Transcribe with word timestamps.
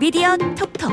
미디어 0.00 0.34
톡톡 0.36 0.90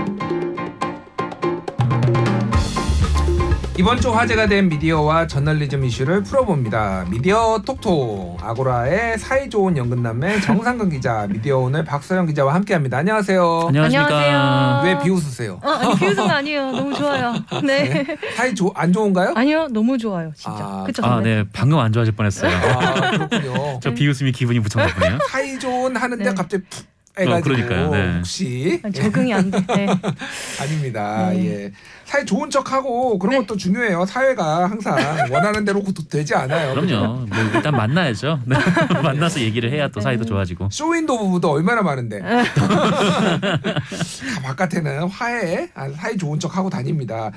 이번 3.78 4.02
주 4.02 4.12
화제가 4.12 4.48
된 4.48 4.68
미디어와 4.68 5.28
저널리즘 5.28 5.86
이슈를 5.86 6.24
풀어봅니다. 6.24 7.06
미디어 7.10 7.62
톡톡 7.66 8.44
아고라의 8.44 9.18
사이 9.18 9.50
좋은 9.50 9.78
연근남매 9.78 10.42
정상근 10.42 10.90
기자, 10.90 11.26
미디어 11.30 11.60
오늘 11.60 11.86
박서영 11.86 12.26
기자와 12.26 12.54
함께합니다. 12.56 12.98
안녕하세요. 12.98 13.66
안녕하십니까. 13.68 14.18
안녕하세요. 14.18 14.82
왜 14.84 15.04
비웃으세요? 15.04 15.62
어, 15.64 15.70
아니 15.70 15.96
비웃은 15.96 16.16
거 16.28 16.34
아니에요. 16.34 16.72
너무 16.72 16.94
좋아요. 16.94 17.36
네. 17.64 18.04
사이 18.36 18.54
좋, 18.56 18.74
안 18.76 18.92
좋은가요? 18.92 19.34
아니요, 19.36 19.68
너무 19.70 19.98
좋아요, 19.98 20.34
진짜. 20.36 20.58
아, 20.60 20.84
그쵸? 20.86 21.06
아, 21.06 21.10
선배? 21.10 21.36
네. 21.36 21.44
방금 21.54 21.78
안 21.80 21.94
좋아질 21.94 22.14
뻔했어요. 22.16 22.52
아, 22.52 23.12
그렇군요. 23.12 23.80
저 23.84 23.94
비웃음이 23.94 24.32
기분이 24.34 24.60
무척 24.60 24.80
나쁘네요. 24.80 25.20
사이 25.30 25.58
좋은 25.60 25.96
하는데 25.96 26.24
네. 26.24 26.34
갑자기 26.34 26.64
푹 26.70 26.97
해가지고 27.18 27.38
어, 27.38 27.42
그러니까요. 27.42 27.90
네. 27.92 28.18
혹시 28.18 28.80
아니, 28.84 28.94
적응이 28.94 29.34
안 29.34 29.52
돼. 29.52 29.60
네. 29.68 29.88
아닙니다. 30.62 31.30
네. 31.32 31.46
예. 31.46 31.72
사이 32.06 32.26
좋은 32.26 32.50
척하고 32.50 33.20
그런 33.20 33.32
네. 33.34 33.40
것도 33.40 33.58
중요해요. 33.58 34.06
사회가 34.06 34.70
항상 34.70 34.96
원하는 35.32 35.66
대로 35.66 35.84
되지 36.10 36.36
않아요. 36.36 36.74
그럼요. 36.74 37.26
뭐 37.26 37.38
일단 37.54 37.74
만나야죠. 37.74 38.40
네. 38.46 38.56
만나서 39.04 39.42
얘기를 39.42 39.72
해야 39.72 39.90
또 39.90 40.00
사이도 40.00 40.26
좋아지고. 40.26 40.70
쇼윈도 40.72 41.18
부부도 41.18 41.52
얼마나 41.52 41.82
많은데. 41.82 42.20
네. 42.22 42.44
다 42.56 44.42
바깥에는 44.44 45.10
화해, 45.10 45.70
아, 45.76 45.90
사이 45.90 46.18
좋은 46.18 46.40
척 46.40 46.56
하고 46.56 46.70
다닙니다. 46.70 47.32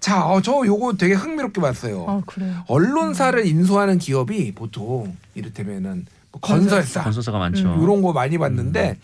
자, 0.00 0.26
어, 0.26 0.40
저 0.42 0.62
요거 0.66 0.94
되게 0.98 1.14
흥미롭게 1.14 1.60
봤어요. 1.60 2.04
아, 2.06 2.20
그래요. 2.26 2.62
언론사를 2.68 3.46
인수하는 3.46 3.98
기업이 3.98 4.52
보통 4.54 5.16
이를테면은 5.34 6.06
뭐 6.34 6.40
건설사 6.40 7.02
건설사가 7.02 7.38
많죠. 7.38 7.74
음, 7.74 7.82
이런 7.82 8.02
거 8.02 8.12
많이 8.12 8.38
봤는데 8.38 8.98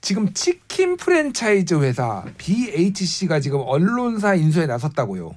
지금 0.00 0.32
치킨 0.34 0.96
프랜차이즈 0.96 1.74
회사 1.74 2.24
BHC가 2.36 3.40
지금 3.40 3.60
언론사 3.64 4.34
인수에 4.34 4.66
나섰다고요. 4.66 5.34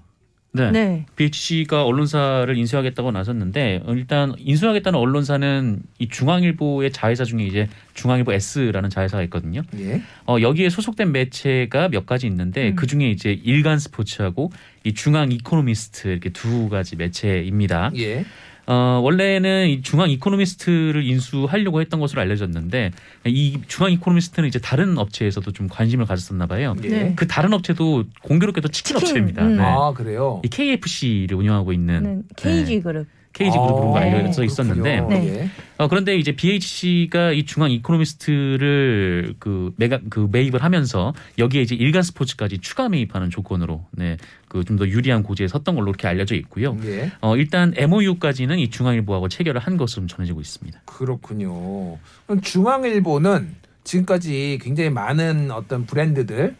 네. 0.53 0.71
네. 0.71 1.05
BHC가 1.15 1.85
언론사를 1.85 2.57
인수하겠다고 2.57 3.11
나섰는데 3.11 3.83
어, 3.85 3.93
일단 3.93 4.33
인수하겠다는 4.37 4.97
언론사는 4.97 5.83
이 5.99 6.07
중앙일보의 6.09 6.91
자회사 6.91 7.23
중에 7.23 7.43
이제 7.45 7.67
중앙일보 7.93 8.33
S라는 8.33 8.89
자회사가 8.89 9.21
있거든요. 9.23 9.61
예. 9.77 10.01
어, 10.25 10.37
여기에 10.41 10.69
소속된 10.69 11.11
매체가 11.11 11.89
몇 11.89 12.05
가지 12.07 12.25
있는데 12.27 12.69
음. 12.69 12.75
그 12.75 12.87
중에 12.87 13.09
이제 13.09 13.31
일간 13.31 13.77
스포츠하고 13.77 14.51
이 14.83 14.93
중앙 14.93 15.31
이코노미스트 15.31 16.07
이렇게 16.07 16.29
두 16.31 16.69
가지 16.69 16.95
매체입니다. 16.95 17.91
예. 17.97 18.25
어, 18.67 18.99
원래는 19.01 19.69
이 19.69 19.81
중앙 19.81 20.09
이코노미스트를 20.09 21.05
인수하려고 21.05 21.79
했던 21.79 22.01
것으로 22.01 22.21
알려졌는데 22.21 22.91
이 23.25 23.59
중앙 23.67 23.93
이코노미스트는 23.93 24.49
이제 24.49 24.59
다른 24.59 24.97
업체에서도 24.97 25.49
좀 25.53 25.67
관심을 25.69 26.05
가졌었나 26.05 26.47
봐요. 26.47 26.75
예. 26.83 26.87
네. 26.87 27.13
그 27.15 27.27
다른 27.27 27.53
업체도 27.53 28.03
공교롭게도 28.23 28.67
치킨, 28.67 28.97
치킨, 28.97 29.09
업체입니다. 29.09 29.43
음. 29.43 29.57
네. 29.57 29.63
아, 29.63 29.93
그래요. 29.93 30.41
이 30.43 30.49
KFC를 30.49 31.37
운영하고 31.37 31.71
있는 31.71 32.03
네. 32.03 32.21
KG 32.35 32.81
그룹. 32.81 33.07
KG 33.33 33.51
그룹으로 33.51 33.95
아, 33.95 33.99
알려져 33.99 34.41
그렇군요. 34.41 34.45
있었는데 34.45 35.01
네. 35.01 35.27
예. 35.43 35.49
어, 35.77 35.87
그런데 35.87 36.15
이제 36.17 36.31
BHC가 36.31 37.33
이 37.33 37.45
중앙 37.45 37.69
이코노미스트를 37.71 39.35
그 39.39 39.73
매각 39.77 40.01
그 40.09 40.27
매입을 40.31 40.63
하면서 40.63 41.13
여기에 41.37 41.61
이제 41.61 41.75
일간 41.75 42.01
스포츠까지 42.03 42.57
추가 42.59 42.89
매입하는 42.89 43.29
조건으로 43.29 43.85
네 43.91 44.17
그 44.49 44.63
좀 44.63 44.77
더 44.77 44.87
유리한 44.87 45.23
고지에 45.23 45.47
섰던 45.49 45.75
걸로 45.75 45.89
이렇게 45.89 46.07
알려져 46.07 46.33
있고요. 46.35 46.77
예. 46.85 47.11
어, 47.19 47.35
일단 47.35 47.73
MOU까지는 47.75 48.59
이 48.59 48.69
중앙일보하고 48.69 49.27
체결을 49.27 49.59
한 49.59 49.75
것으로 49.75 50.07
전해지고 50.07 50.39
있습니다. 50.39 50.81
그렇군요. 50.85 51.97
그럼 52.25 52.41
중앙일보는 52.41 53.55
지금까지 53.83 54.59
굉장히 54.61 54.89
많은 54.89 55.51
어떤 55.51 55.85
브랜드들, 55.85 56.55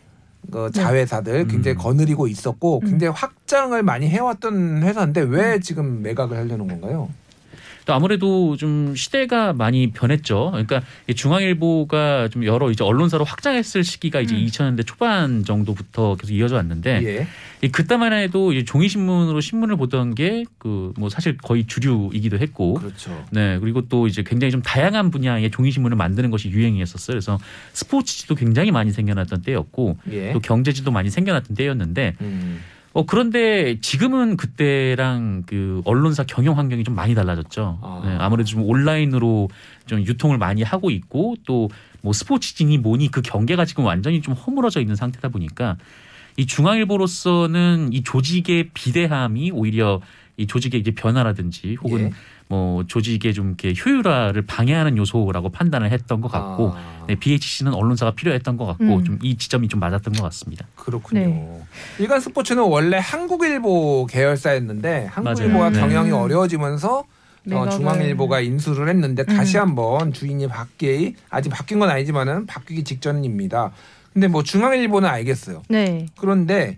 그 0.52 0.72
자회사들 0.72 1.48
굉장히 1.48 1.78
음. 1.78 1.80
거느리고 1.80 2.28
있었고 2.28 2.82
음. 2.84 2.90
굉장히 2.90 3.14
확장을 3.14 3.82
많이 3.84 4.08
해왔던 4.10 4.84
회사인데 4.84 5.22
왜 5.22 5.60
지금 5.60 6.02
매각을 6.02 6.38
하려는 6.38 6.68
건가요? 6.68 7.10
또 7.88 7.94
아무래도 7.94 8.58
좀 8.58 8.96
시대가 8.96 9.54
많이 9.54 9.92
변했죠. 9.92 10.50
그러니까 10.52 10.82
이 11.08 11.16
중앙일보가 11.16 12.28
좀 12.28 12.46
여러 12.46 12.70
이제 12.70 12.84
언론사로 12.84 13.24
확장했을 13.24 13.86
시기가 13.86 14.20
이제 14.20 14.36
음. 14.36 14.46
2000년대 14.46 14.86
초반 14.86 15.46
정도부터 15.46 16.16
계속 16.18 16.34
이어져 16.34 16.58
왔는데 16.58 17.02
예. 17.04 17.28
이 17.64 17.70
그때만 17.70 18.12
해도 18.12 18.52
이제 18.52 18.66
종이 18.66 18.90
신문으로 18.90 19.40
신문을 19.42 19.78
보던 19.78 20.16
게 20.16 20.44
그 20.60 20.94
뭐 20.98 21.10
사실 21.10 21.38
거의 21.38 21.66
주류이기도 21.66 22.40
했고 22.40 22.74
그렇죠. 22.76 23.26
네 23.32 23.58
그리고 23.60 23.88
또 23.88 24.08
이제 24.08 24.24
굉장히 24.24 24.52
좀 24.52 24.62
다양한 24.62 25.12
분야의 25.12 25.50
종이 25.52 25.72
신문을 25.72 25.96
만드는 25.98 26.30
것이 26.30 26.50
유행이었었어요. 26.50 27.14
그래서 27.16 27.40
스포츠지도 27.74 28.36
굉장히 28.36 28.72
많이 28.72 28.92
생겨났던 28.92 29.42
때였고 29.44 29.98
예. 30.12 30.34
또 30.34 30.40
경제지도 30.40 30.92
많이 30.92 31.10
생겨났던 31.10 31.56
때였는데 31.56 32.16
음. 32.22 32.60
어 32.98 33.06
그런데 33.06 33.80
지금은 33.80 34.38
그때랑 34.38 35.44
그 35.46 35.82
언론사 35.86 36.24
경영 36.24 36.58
환경이 36.58 36.84
좀 36.84 36.96
많이 36.96 37.14
달라졌죠. 37.14 37.80
아. 37.84 38.02
네, 38.04 38.16
아무래도 38.20 38.48
좀 38.50 38.64
온라인으로 38.64 39.50
좀 39.86 40.00
유통을 40.00 40.38
많이 40.38 40.64
하고 40.64 40.90
있고 40.90 41.36
또 41.46 41.70
뭐 42.08 42.14
스포츠진이 42.14 42.78
뭐니 42.78 43.10
그 43.10 43.22
경계가 43.22 43.66
지금 43.66 43.84
완전히 43.84 44.22
좀 44.22 44.34
허물어져 44.34 44.80
있는 44.80 44.96
상태다 44.96 45.28
보니까 45.28 45.76
이 46.38 46.46
중앙일보로서는 46.46 47.90
이 47.92 48.04
조직의 48.04 48.70
비대함이 48.74 49.52
오히려 49.52 50.02
이 50.38 50.46
조직의 50.46 50.80
이제 50.80 50.92
변화라든지 50.92 51.78
혹은 51.82 52.00
예. 52.00 52.12
뭐 52.48 52.86
조직의 52.86 53.34
좀 53.34 53.48
이렇게 53.48 53.74
효율화를 53.74 54.44
방해하는 54.44 54.96
요소라고 54.96 55.50
판단을 55.50 55.92
했던 55.92 56.22
것 56.22 56.32
같고 56.32 56.74
아, 56.76 57.06
네, 57.08 57.16
BHC는 57.16 57.74
언론사가 57.74 58.12
필요했던 58.12 58.56
것 58.56 58.68
같고 58.68 58.84
음. 58.84 59.04
좀이 59.04 59.36
지점이 59.36 59.68
좀 59.68 59.80
맞았던 59.80 60.14
것 60.14 60.22
같습니다. 60.22 60.68
그렇군요. 60.76 61.22
네. 61.22 61.62
일간 61.98 62.20
스포츠는 62.20 62.62
원래 62.64 63.00
한국일보 63.02 64.06
계열사였는데 64.06 65.08
한국일보가 65.08 65.58
맞아요. 65.58 65.70
네. 65.72 65.80
경영이 65.80 66.10
음. 66.12 66.16
어려워지면서 66.16 67.04
어. 67.50 67.70
중앙일보가 67.70 68.42
인수를 68.42 68.90
했는데 68.90 69.24
다시 69.24 69.58
음. 69.58 69.62
한번 69.62 70.14
주인이 70.14 70.48
바뀌 70.48 71.16
아직 71.30 71.50
바뀐 71.50 71.80
건 71.80 71.90
아니지만은 71.90 72.46
바뀌기 72.46 72.84
직전입니다. 72.84 73.72
근데 74.14 74.28
뭐 74.28 74.44
중앙일보는 74.44 75.10
알겠어요. 75.10 75.64
네. 75.70 76.06
그런데 76.20 76.78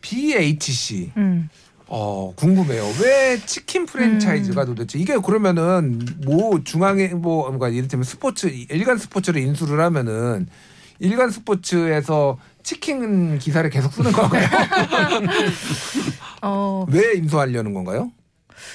BHC 0.00 1.12
음. 1.16 1.48
어 1.92 2.32
궁금해요. 2.36 2.84
왜 3.02 3.36
치킨 3.44 3.84
프랜차이즈가 3.84 4.64
도대체 4.64 4.96
이게 4.96 5.18
그러면은 5.18 6.00
뭐 6.24 6.62
중앙일보 6.62 7.18
뭔가 7.18 7.68
이를테면 7.68 8.04
스포츠 8.04 8.46
일간 8.46 8.96
스포츠를 8.96 9.42
인수를 9.42 9.80
하면은 9.80 10.46
일간 11.00 11.30
스포츠에서 11.30 12.38
치킨 12.62 13.38
기사를 13.40 13.68
계속 13.70 13.92
쓰는 13.92 14.12
건가요? 14.12 14.46
어, 16.42 16.86
왜 16.88 17.14
인수하려는 17.14 17.74
건가요? 17.74 18.12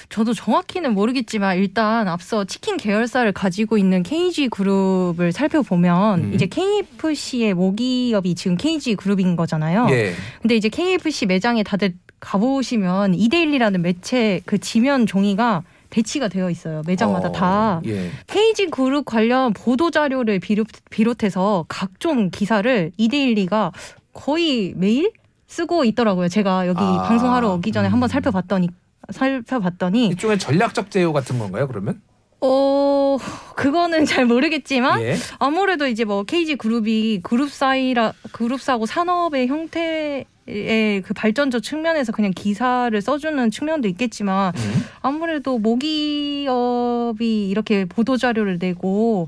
저도 0.09 0.33
정확히는 0.33 0.93
모르겠지만 0.93 1.57
일단 1.57 2.07
앞서 2.07 2.43
치킨 2.43 2.75
계열사를 2.77 3.31
가지고 3.31 3.77
있는 3.77 4.03
KG 4.03 4.49
그룹을 4.49 5.31
살펴보면 5.31 6.19
음. 6.25 6.33
이제 6.33 6.47
KFC의 6.47 7.53
모기업이 7.53 8.35
지금 8.35 8.57
KG 8.57 8.95
그룹인 8.95 9.35
거잖아요. 9.35 9.87
예. 9.91 10.13
근데 10.41 10.55
이제 10.55 10.69
KFC 10.69 11.27
매장에 11.27 11.63
다들 11.63 11.93
가보시면 12.19 13.13
이데일리라는 13.13 13.81
매체 13.81 14.41
그 14.45 14.57
지면 14.57 15.05
종이가 15.05 15.63
배치가 15.89 16.27
되어 16.27 16.49
있어요. 16.49 16.81
매장마다 16.85 17.29
어, 17.29 17.31
다. 17.31 17.81
예. 17.85 18.09
KG 18.27 18.67
그룹 18.67 19.05
관련 19.05 19.53
보도 19.53 19.91
자료를 19.91 20.39
비롯, 20.39 20.67
비롯 20.89 21.23
해서 21.23 21.65
각종 21.69 22.29
기사를 22.29 22.91
이데일리가 22.97 23.71
거의 24.13 24.73
매일 24.75 25.11
쓰고 25.47 25.85
있더라고요. 25.85 26.27
제가 26.27 26.67
여기 26.67 26.81
아, 26.81 27.03
방송하러 27.03 27.53
오기 27.53 27.71
전에 27.71 27.87
음. 27.87 27.93
한번 27.93 28.09
살펴봤더니 28.09 28.69
살펴봤더니 29.11 30.07
일종의 30.07 30.39
전략적 30.39 30.89
제휴 30.91 31.13
같은 31.13 31.37
건가요? 31.37 31.67
그러면? 31.67 32.01
어 32.41 33.17
그거는 33.55 34.03
잘 34.05 34.25
모르겠지만 34.25 35.01
예. 35.01 35.15
아무래도 35.39 35.87
이제 35.87 36.03
뭐 36.03 36.23
KG 36.23 36.57
그룹이 36.57 37.21
그룹 37.23 37.51
사이라 37.51 38.13
그룹사고 38.31 38.85
산업의 38.85 39.47
형태의 39.47 40.25
그 40.45 41.13
발전적 41.15 41.63
측면에서 41.63 42.11
그냥 42.11 42.31
기사를 42.35 42.99
써주는 43.01 43.49
측면도 43.49 43.87
있겠지만 43.87 44.53
음. 44.55 44.85
아무래도 45.01 45.57
모기업이 45.57 47.49
이렇게 47.49 47.85
보도 47.85 48.15
자료를 48.15 48.59
내고 48.59 49.27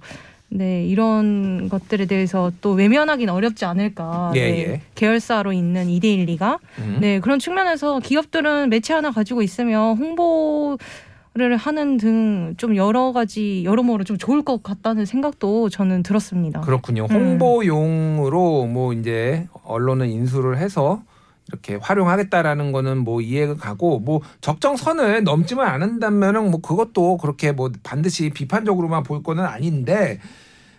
네 0.49 0.85
이런 0.85 1.69
것들에 1.69 2.05
대해서 2.05 2.51
또 2.61 2.71
외면하기는 2.71 3.33
어렵지 3.33 3.65
않을까. 3.65 4.31
예, 4.35 4.51
네, 4.51 4.59
예. 4.59 4.81
계열사로 4.95 5.51
있는 5.53 5.89
이데일리가 5.89 6.59
음. 6.79 6.97
네 7.01 7.19
그런 7.19 7.39
측면에서 7.39 7.99
기업들은 7.99 8.69
매체 8.69 8.93
하나 8.93 9.11
가지고 9.11 9.41
있으면 9.41 9.97
홍보 9.97 10.77
를 11.37 11.55
하는 11.55 11.97
등 11.97 12.37
좀 12.57 12.75
여러 12.75 13.11
가지 13.11 13.63
여러모로 13.63 14.03
좀 14.03 14.17
좋을 14.17 14.43
것 14.43 14.63
같다는 14.63 15.05
생각도 15.05 15.69
저는 15.69 16.03
들었습니다. 16.03 16.61
그렇군요. 16.61 17.07
음. 17.09 17.15
홍보용으로 17.15 18.65
뭐 18.65 18.93
이제 18.93 19.47
언론을 19.63 20.07
인수를 20.07 20.57
해서 20.57 21.01
이렇게 21.47 21.75
활용하겠다라는 21.75 22.71
거는 22.71 22.97
뭐 22.99 23.21
이해가 23.21 23.55
가고 23.55 23.99
뭐 23.99 24.21
적정선을 24.41 25.23
넘지만 25.23 25.67
않는다면은 25.67 26.51
뭐 26.51 26.61
그것도 26.61 27.17
그렇게 27.17 27.51
뭐 27.51 27.71
반드시 27.83 28.29
비판적으로만 28.29 29.03
볼 29.03 29.23
거는 29.23 29.45
아닌데 29.45 30.19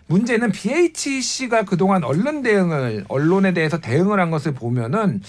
문제는 0.07 0.51
BHC가 0.51 1.65
그동안 1.65 2.03
언론 2.03 2.41
대응을 2.41 3.05
언론에 3.07 3.53
대해서 3.53 3.79
대응을 3.79 4.19
한 4.19 4.31
것을 4.31 4.53
보면은 4.53 5.21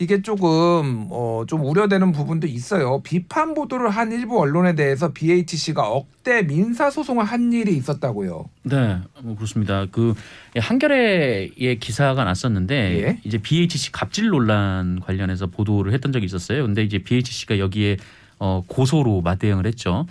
이게 0.00 0.22
조금 0.22 1.08
어 1.10 1.28
좀 1.48 1.64
우려되는 1.64 2.12
부분도 2.12 2.46
있어요. 2.46 3.00
비판 3.02 3.54
보도를 3.54 3.90
한 3.90 4.12
일부 4.12 4.38
언론에 4.40 4.74
대해서 4.74 5.12
BHC가 5.12 5.88
억대 5.88 6.42
민사 6.42 6.90
소송을 6.90 7.24
한 7.24 7.52
일이 7.52 7.76
있었다고요. 7.76 8.50
네, 8.64 8.98
뭐 9.22 9.34
그렇습니다. 9.34 9.86
그 9.90 10.14
한겨레의 10.56 11.78
기사가 11.80 12.24
났었는데 12.24 12.74
예. 13.02 13.20
이제 13.24 13.38
BHC 13.38 13.92
갑질 13.92 14.28
논란 14.28 15.00
관련해서 15.00 15.46
보도를 15.46 15.92
했던 15.92 16.12
적이 16.12 16.26
있었어요. 16.26 16.64
근데 16.64 16.82
이제 16.82 16.98
BHC가 16.98 17.58
여기에 17.58 17.96
어, 18.40 18.62
고소로 18.66 19.20
맞대응을 19.22 19.66
했죠. 19.66 20.06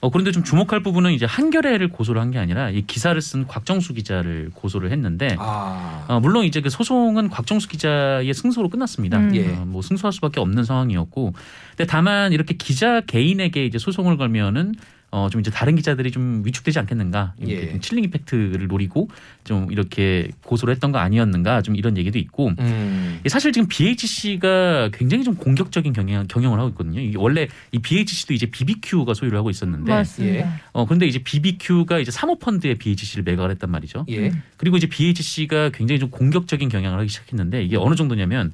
어, 0.00 0.10
그런데 0.10 0.30
좀 0.32 0.42
주목할 0.44 0.82
부분은 0.82 1.12
이제 1.12 1.24
한겨레를 1.26 1.88
고소를 1.88 2.20
한 2.20 2.32
게 2.32 2.38
아니라 2.38 2.70
이 2.70 2.82
기사를 2.86 3.20
쓴 3.22 3.46
곽정수 3.46 3.94
기자를 3.94 4.50
고소를 4.54 4.90
했는데 4.92 5.36
아. 5.38 6.04
어, 6.08 6.20
물론 6.20 6.44
이제 6.44 6.60
그 6.60 6.70
소송은 6.70 7.30
곽정수 7.30 7.68
기자의 7.68 8.32
승소로 8.34 8.68
끝났습니다. 8.68 9.18
음. 9.18 9.34
예. 9.34 9.48
어, 9.54 9.64
뭐 9.66 9.80
승소할 9.82 10.12
수밖에 10.12 10.40
없는 10.40 10.64
상황이었고, 10.64 11.32
근데 11.76 11.86
다만 11.86 12.32
이렇게 12.32 12.54
기자 12.54 13.00
개인에게 13.00 13.64
이제 13.64 13.78
소송을 13.78 14.16
걸면은 14.16 14.74
어, 15.12 15.28
좀 15.30 15.42
이제 15.42 15.50
다른 15.50 15.76
기자들이 15.76 16.10
좀 16.10 16.42
위축되지 16.44 16.78
않겠는가. 16.78 17.34
이렇게 17.38 17.66
예. 17.66 17.70
좀 17.70 17.80
칠링 17.80 18.04
이펙트를 18.04 18.66
노리고 18.66 19.08
좀 19.44 19.70
이렇게 19.70 20.30
고소를 20.42 20.72
했던 20.74 20.90
거 20.90 20.98
아니었는가. 20.98 21.60
좀 21.60 21.76
이런 21.76 21.98
얘기도 21.98 22.18
있고. 22.18 22.52
음. 22.58 23.20
사실 23.28 23.52
지금 23.52 23.68
BHC가 23.68 24.88
굉장히 24.94 25.22
좀 25.22 25.34
공격적인 25.34 25.92
경영, 25.92 26.26
경영을 26.26 26.58
하고 26.58 26.70
있거든요. 26.70 26.98
이게 26.98 27.18
원래 27.18 27.46
이 27.72 27.78
BHC도 27.78 28.32
이제 28.32 28.46
BBQ가 28.46 29.12
소유를 29.12 29.36
하고 29.36 29.50
있었는데, 29.50 29.92
맞습니다. 29.92 30.38
예. 30.38 30.46
어, 30.72 30.86
그런데 30.86 31.06
이제 31.06 31.18
BBQ가 31.22 31.98
이제 31.98 32.10
사모펀드에 32.10 32.74
BHC를 32.74 33.22
매각을 33.24 33.50
했단 33.50 33.70
말이죠. 33.70 34.06
예. 34.08 34.32
그리고 34.56 34.78
이제 34.78 34.86
BHC가 34.86 35.70
굉장히 35.74 35.98
좀 35.98 36.08
공격적인 36.08 36.70
경향을 36.70 36.98
하기 37.00 37.10
시작했는데 37.10 37.64
이게 37.64 37.76
어느 37.76 37.96
정도냐면 37.96 38.52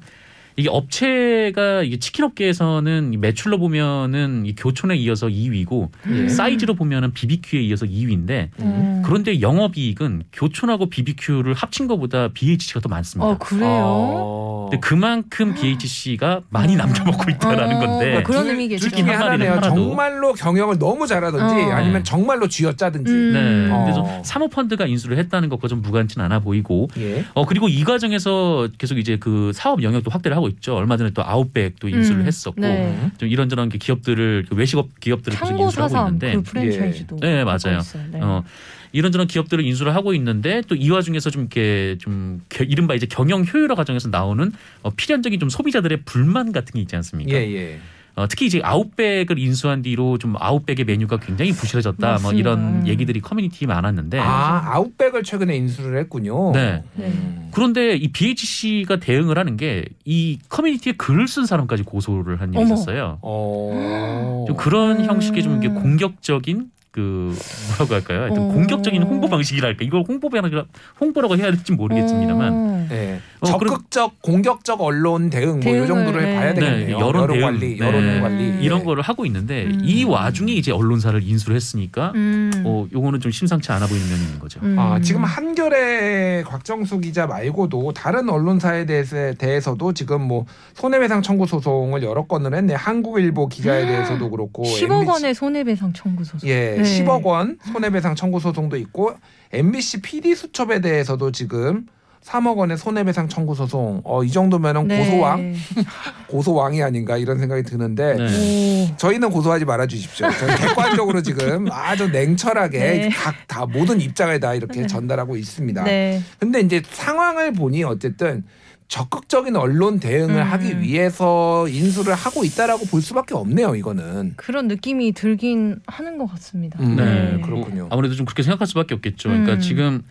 이게 0.59 0.69
업체가 0.69 1.83
이게 1.83 1.97
치킨 1.97 2.25
업계에서는 2.25 3.13
이 3.13 3.17
매출로 3.17 3.57
보면은 3.59 4.45
이 4.45 4.53
교촌에 4.55 4.95
이어서 4.97 5.27
2위고 5.27 5.89
예. 6.11 6.27
사이즈로 6.27 6.73
보면은 6.73 7.13
BBQ에 7.13 7.61
이어서 7.61 7.85
2위인데 7.85 8.49
음. 8.59 9.01
그런데 9.05 9.39
영업이익은 9.41 10.23
교촌하고 10.33 10.89
BBQ를 10.89 11.53
합친 11.53 11.87
것보다 11.87 12.29
BHC가 12.33 12.81
더 12.81 12.89
많습니다. 12.89 13.31
어 13.31 13.37
그래요? 13.37 13.65
어. 13.69 14.67
근데 14.69 14.79
그만큼 14.85 15.53
BHC가 15.55 16.41
많이 16.49 16.75
남겨먹고 16.75 17.31
있다라는 17.31 17.77
어, 17.77 17.79
건데 17.79 18.23
그런 18.23 18.43
둘- 18.43 18.51
의미겠죠. 18.51 18.89
둘 18.89 18.97
중에 18.99 19.11
하나네요. 19.13 19.61
정말로 19.61 20.33
경영을 20.33 20.77
너무 20.77 21.07
잘하든지 21.07 21.43
어. 21.55 21.71
아니면 21.71 21.93
네. 21.99 22.03
정말로 22.03 22.47
쥐어짜든지. 22.47 23.11
음. 23.11 23.33
네. 23.33 23.71
어. 23.73 23.83
그래서 23.83 24.23
사모펀드가 24.23 24.85
인수를 24.85 25.17
했다는 25.17 25.47
것과 25.49 25.67
좀 25.69 25.81
무관치는 25.81 26.25
않아 26.25 26.39
보이고 26.41 26.87
예. 26.97 27.23
어 27.33 27.45
그리고 27.45 27.67
이 27.69 27.83
과정에서 27.83 28.67
계속 28.77 28.97
이제 28.97 29.17
그 29.17 29.51
사업 29.53 29.81
영역도 29.81 30.11
확대를 30.11 30.35
하고 30.35 30.48
있죠. 30.49 30.75
얼마 30.75 30.97
전에 30.97 31.11
또 31.11 31.23
아웃백도 31.23 31.87
인수를 31.89 32.21
음. 32.21 32.25
했었고 32.25 32.61
네. 32.61 33.11
좀 33.17 33.29
이런저런 33.29 33.69
그 33.69 33.77
기업들을 33.77 34.45
그 34.49 34.55
외식업 34.55 34.99
기업들을 34.99 35.37
계속 35.37 35.45
창고 35.47 35.63
인수를 35.65 35.83
하고 35.83 35.93
사삼 35.93 36.07
있는데 36.07 36.33
그 36.33 36.41
프랜차이즈도 36.43 37.17
네, 37.21 37.39
하고 37.43 37.51
맞아요. 37.63 37.79
네. 38.11 38.19
어 38.21 38.43
이런저런 38.91 39.27
기업들을 39.27 39.63
인수를 39.63 39.93
하고 39.95 40.13
있는데 40.15 40.61
또 40.67 40.75
이 40.75 40.89
와중에서 40.89 41.29
좀 41.29 41.43
이렇게 41.43 41.97
좀 41.99 42.41
겨- 42.49 42.63
이른바 42.63 42.95
이제 42.95 43.05
경영 43.05 43.43
효율화 43.45 43.75
과정에서 43.75 44.09
나오는 44.09 44.51
어, 44.81 44.89
필연적인 44.89 45.39
좀 45.39 45.49
소비자들의 45.49 45.99
불만 46.05 46.51
같은 46.51 46.73
게 46.73 46.81
있지 46.81 46.95
않습니까? 46.95 47.31
예, 47.33 47.37
예. 47.53 47.79
어, 48.19 48.27
특히 48.27 48.45
이제 48.47 48.59
아웃백을 48.63 49.39
인수한 49.39 49.81
뒤로 49.81 50.17
좀 50.17 50.35
아웃백의 50.37 50.85
메뉴가 50.85 51.17
굉장히 51.17 51.51
부실해졌다. 51.53 52.05
뭐 52.05 52.11
맞습니다. 52.11 52.37
이런 52.37 52.87
얘기들이 52.87 53.21
커뮤니티에 53.21 53.67
많았는데 53.67 54.19
아, 54.19 54.73
아웃백을 54.75 55.23
최근에 55.23 55.55
인수를 55.55 55.99
했군요. 55.99 56.51
네. 56.51 56.83
네. 56.95 57.05
음. 57.05 57.49
그런데 57.51 57.95
이 57.95 58.11
BHC가 58.11 58.97
대응을 58.97 59.37
하는 59.37 59.55
게 59.57 59.85
이 60.05 60.39
커뮤니티에 60.49 60.93
글을 60.93 61.27
쓴 61.27 61.45
사람까지 61.45 61.83
고소를 61.83 62.41
한 62.41 62.51
일이. 62.51 62.63
있었어요. 62.63 63.19
어. 63.21 64.45
좀 64.47 64.57
그런 64.57 65.01
음. 65.01 65.05
형식의 65.05 65.43
좀 65.43 65.57
이게 65.57 65.67
공격적인 65.69 66.71
그 66.91 67.35
뭐라고 67.67 67.93
할까요? 67.93 68.21
하여튼 68.21 68.41
어. 68.41 68.53
공격적인 68.53 69.03
홍보 69.03 69.29
방식이랄까 69.29 69.85
이걸 69.85 70.03
홍보라고 70.07 70.65
홍보라고 70.99 71.37
해야 71.37 71.51
될지 71.51 71.71
모르겠습니다만 71.71 72.53
어. 72.53 72.87
네. 72.89 73.19
어, 73.41 73.45
적극적 73.45 74.21
공격적 74.21 74.81
언론 74.81 75.29
대응 75.29 75.59
뭐이 75.59 75.61
대응을, 75.61 75.87
정도를 75.87 76.21
네. 76.23 76.35
봐야 76.35 76.53
되겠네요. 76.53 76.85
네, 76.85 76.91
여론 76.91 77.27
대응. 77.27 77.41
관리, 77.41 77.77
네. 77.77 77.85
여론 77.85 78.21
관리. 78.21 78.43
음. 78.49 78.59
이런 78.61 78.83
거를 78.83 79.03
하고 79.03 79.25
있는데 79.27 79.65
음. 79.65 79.81
이 79.83 80.03
와중에 80.03 80.51
이제 80.51 80.71
언론사를 80.71 81.21
인수를 81.21 81.55
했으니까 81.55 82.11
음. 82.15 82.63
어 82.65 82.87
요거는 82.91 83.19
좀 83.19 83.31
심상치 83.31 83.71
않아 83.71 83.85
보이는 83.85 84.09
면이 84.09 84.23
있는 84.23 84.39
거죠. 84.39 84.59
음. 84.63 84.77
아, 84.79 84.99
지금 84.99 85.23
한겨레 85.23 86.43
곽정수 86.47 86.99
기자 86.99 87.27
말고도 87.27 87.93
다른 87.93 88.29
언론사에 88.29 88.85
대해서, 88.85 89.33
대해서도 89.33 89.93
지금 89.93 90.23
뭐 90.23 90.45
손해배상 90.73 91.21
청구 91.21 91.45
소송을 91.45 92.01
여러 92.01 92.25
건을 92.25 92.55
했네. 92.55 92.73
한국일보 92.73 93.47
기자에 93.47 93.85
대해서도 93.85 94.29
그렇고 94.31 94.63
10억 94.63 95.01
MBC 95.01 95.09
원의 95.09 95.33
손해배상 95.35 95.93
청구 95.93 96.23
소송. 96.23 96.49
예, 96.49 96.78
네. 96.83 97.03
10억 97.03 97.23
원 97.23 97.57
손해배상 97.71 98.15
청구 98.15 98.39
소송도 98.39 98.77
있고 98.77 99.13
MBC 99.51 100.01
PD 100.01 100.35
수첩에 100.35 100.81
대해서도 100.81 101.31
지금 101.31 101.85
3억 102.23 102.57
원의 102.57 102.77
손해배상 102.77 103.29
청구 103.29 103.55
소송. 103.55 104.01
어, 104.03 104.23
이 104.23 104.31
정도면은 104.31 104.87
네. 104.87 104.99
고소왕, 104.99 105.55
고소왕이 106.27 106.83
아닌가 106.83 107.17
이런 107.17 107.39
생각이 107.39 107.63
드는데 107.63 108.15
네. 108.15 108.89
오. 108.91 108.97
저희는 108.97 109.29
고소하지 109.29 109.65
말아 109.65 109.87
주십시오. 109.87 110.27
저희 110.31 110.55
객관적으로 110.57 111.21
지금 111.21 111.67
아주 111.71 112.09
냉철하게 112.09 112.79
네. 112.79 113.09
각다 113.09 113.65
모든 113.65 114.01
입장을 114.01 114.37
다 114.39 114.53
이렇게 114.53 114.85
전달하고 114.85 115.37
있습니다. 115.37 115.83
네. 115.85 116.21
근데 116.39 116.59
이제 116.59 116.81
상황을 116.87 117.53
보니 117.53 117.83
어쨌든 117.83 118.43
적극적인 118.89 119.55
언론 119.55 119.99
대응을 119.99 120.35
음. 120.35 120.41
하기 120.41 120.81
위해서 120.81 121.67
인수를 121.69 122.15
하고 122.15 122.43
있다라고 122.43 122.87
볼 122.87 123.01
수밖에 123.01 123.35
없네요. 123.35 123.75
이거는. 123.75 124.33
그런 124.35 124.67
느낌이 124.67 125.11
들긴 125.13 125.79
하는 125.85 126.17
것 126.17 126.25
같습니다. 126.25 126.79
음, 126.81 126.95
네, 126.95 127.39
그렇군요. 127.45 127.87
아무래도 127.91 128.15
좀 128.15 128.25
그렇게 128.25 128.41
생각할 128.41 128.65
수밖에 128.65 128.95
없겠죠. 128.95 129.29
그러니까 129.29 129.53
음. 129.53 129.59
지금 129.59 130.03